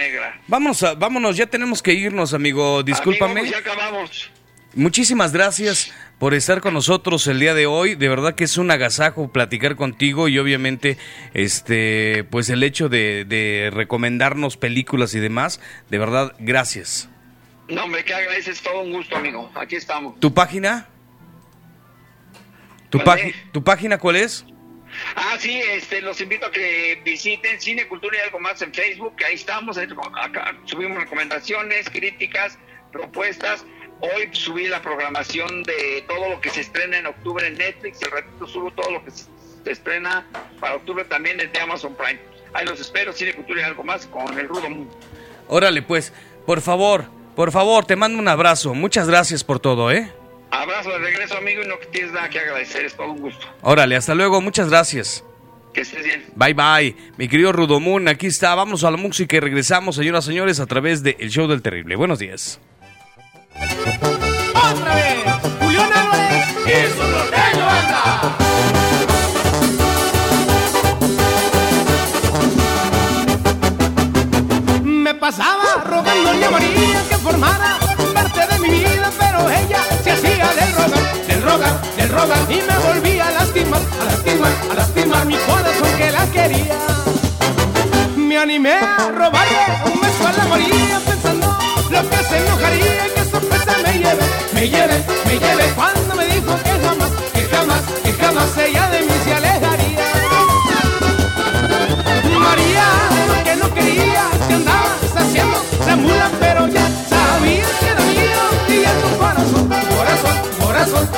Vamos 0.48 0.82
a, 0.82 0.94
vámonos, 0.94 1.36
ya 1.36 1.46
tenemos 1.46 1.82
que 1.82 1.92
irnos, 1.92 2.34
amigo. 2.34 2.82
Discúlpame. 2.82 3.40
Amigo, 3.40 3.52
ya 3.52 3.58
acabamos. 3.58 4.30
Muchísimas 4.74 5.32
gracias 5.32 5.92
por 6.18 6.32
estar 6.32 6.62
con 6.62 6.72
nosotros 6.72 7.26
el 7.26 7.38
día 7.38 7.52
de 7.52 7.66
hoy. 7.66 7.94
De 7.94 8.08
verdad 8.08 8.34
que 8.34 8.44
es 8.44 8.56
un 8.56 8.70
agasajo 8.70 9.30
platicar 9.30 9.76
contigo 9.76 10.28
y 10.28 10.38
obviamente 10.38 10.96
este 11.34 12.24
pues 12.30 12.48
el 12.48 12.62
hecho 12.62 12.88
de, 12.88 13.26
de 13.26 13.70
recomendarnos 13.72 14.56
películas 14.56 15.14
y 15.14 15.20
demás. 15.20 15.60
De 15.90 15.98
verdad, 15.98 16.32
gracias. 16.38 17.10
No, 17.68 17.86
me 17.86 18.04
que 18.04 18.14
agradeces 18.14 18.62
todo 18.62 18.80
un 18.80 18.92
gusto, 18.92 19.16
amigo. 19.16 19.50
Aquí 19.54 19.76
estamos. 19.76 20.18
¿Tu 20.20 20.32
página? 20.32 20.88
¿Tu, 22.90 22.98
Vale. 22.98 23.34
¿Tu 23.52 23.64
página 23.64 23.98
cuál 23.98 24.16
es? 24.16 24.44
Ah, 25.16 25.36
sí, 25.38 25.60
este, 25.60 26.00
los 26.00 26.20
invito 26.20 26.46
a 26.46 26.50
que 26.50 27.00
visiten 27.04 27.60
Cine, 27.60 27.86
Cultura 27.86 28.16
y 28.18 28.20
algo 28.20 28.38
más 28.38 28.60
en 28.62 28.72
Facebook. 28.72 29.14
Ahí 29.26 29.34
estamos, 29.34 29.78
acá 29.78 30.56
subimos 30.64 30.98
recomendaciones, 30.98 31.88
críticas, 31.90 32.58
propuestas. 32.92 33.64
Hoy 34.00 34.28
subí 34.32 34.66
la 34.66 34.82
programación 34.82 35.62
de 35.62 36.04
todo 36.08 36.28
lo 36.28 36.40
que 36.40 36.50
se 36.50 36.62
estrena 36.62 36.98
en 36.98 37.06
octubre 37.06 37.46
en 37.46 37.54
Netflix. 37.54 38.02
El 38.02 38.10
ratito 38.10 38.46
subo 38.46 38.72
todo 38.72 38.90
lo 38.90 39.04
que 39.04 39.10
se 39.10 39.26
estrena 39.70 40.26
para 40.58 40.76
octubre 40.76 41.04
también 41.04 41.36
desde 41.36 41.60
Amazon 41.60 41.94
Prime. 41.94 42.18
Ahí 42.52 42.66
los 42.66 42.80
espero, 42.80 43.12
Cine, 43.12 43.34
Cultura 43.34 43.62
y 43.62 43.64
algo 43.64 43.84
más 43.84 44.06
con 44.06 44.38
el 44.38 44.48
Rudo 44.48 44.68
Moon. 44.68 44.88
Órale, 45.48 45.82
pues, 45.82 46.12
por 46.46 46.60
favor, 46.60 47.04
por 47.36 47.52
favor, 47.52 47.84
te 47.84 47.96
mando 47.96 48.18
un 48.18 48.28
abrazo. 48.28 48.74
Muchas 48.74 49.08
gracias 49.08 49.44
por 49.44 49.60
todo, 49.60 49.90
¿eh? 49.90 50.12
Abrazo 50.52 50.90
de 50.90 50.98
regreso, 50.98 51.38
amigo, 51.38 51.62
y 51.62 51.66
no 51.66 51.76
tienes 51.90 52.12
nada 52.12 52.28
que 52.28 52.38
agradecer, 52.38 52.84
es 52.84 52.94
todo 52.94 53.10
un 53.10 53.22
gusto. 53.22 53.46
Órale, 53.62 53.96
hasta 53.96 54.14
luego, 54.14 54.42
muchas 54.42 54.68
gracias. 54.68 55.24
Que 55.72 55.80
estés 55.80 56.04
bien. 56.04 56.26
Bye 56.36 56.52
bye, 56.52 56.94
mi 57.16 57.26
querido 57.26 57.52
Rudomun, 57.52 58.06
aquí 58.06 58.26
está, 58.26 58.54
vamos 58.54 58.84
a 58.84 58.90
la 58.90 58.98
música 58.98 59.34
y 59.34 59.40
regresamos, 59.40 59.96
señoras 59.96 60.26
y 60.26 60.28
señores, 60.28 60.60
a 60.60 60.66
través 60.66 61.02
de 61.02 61.16
El 61.18 61.30
Show 61.30 61.48
del 61.48 61.62
Terrible. 61.62 61.96
Buenos 61.96 62.18
días. 62.18 62.60
Otra 63.54 64.94
vez, 64.94 65.24
Julián 65.58 65.90
Álvarez 65.90 66.46
y 66.66 66.92
su 66.92 67.02
norteño 67.02 67.64
banda. 67.64 68.36
Me 74.84 75.14
pasaba 75.14 75.82
rogándole 75.86 76.44
a 76.44 76.50
María 76.50 77.02
que 77.08 77.16
formara 77.16 77.78
de 78.46 78.58
mi 78.58 78.68
vida, 78.68 79.10
pero 79.18 79.50
ella 79.50 79.80
se 80.02 80.10
hacía 80.12 80.48
del 80.54 80.72
rogar, 80.74 81.26
del 81.26 81.42
rogar, 81.42 81.80
del 81.96 82.08
rogar 82.08 82.38
y 82.48 82.62
me 82.68 82.78
volvía 82.86 83.28
a 83.28 83.30
lastimar, 83.30 83.80
a 84.00 84.04
lastimar, 84.04 84.52
a 84.70 84.74
lastimar 84.74 85.26
mi 85.26 85.36
corazón 85.36 85.96
que 85.96 86.10
la 86.10 86.26
quería. 86.26 86.78
Me 88.16 88.38
animé 88.38 88.72
a 88.72 89.08
robarle 89.08 89.64
un 89.86 90.00
beso 90.00 90.26
a 90.26 90.32
la 90.32 90.44
moría 90.46 91.00
pensando 91.06 91.46
lo 91.90 92.10
que 92.10 92.16
se 92.16 92.36
enojaría 92.38 93.06
y 93.06 93.10
qué 93.14 93.24
sorpresa 93.30 93.72
me 93.84 93.92
lleve, 93.98 94.24
me 94.54 94.68
lleve, 94.68 95.04
me 95.26 95.38
lleve 95.38 95.64
cuando 95.74 96.14
me 96.14 96.26
dijo 96.26 96.56
que 96.64 96.70
jamás, 96.86 97.10
que 97.32 97.42
jamás, 97.54 97.82
que 98.02 98.12
jamás 98.12 98.58
ella 98.58 98.90
de 98.90 99.00
mí 99.02 99.12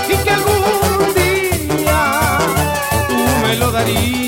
y 0.09 0.17
que 0.25 0.31
algún 0.31 1.15
día 1.15 2.39
tú 3.09 3.47
me 3.47 3.57
lo 3.57 3.71
darías. 3.71 4.24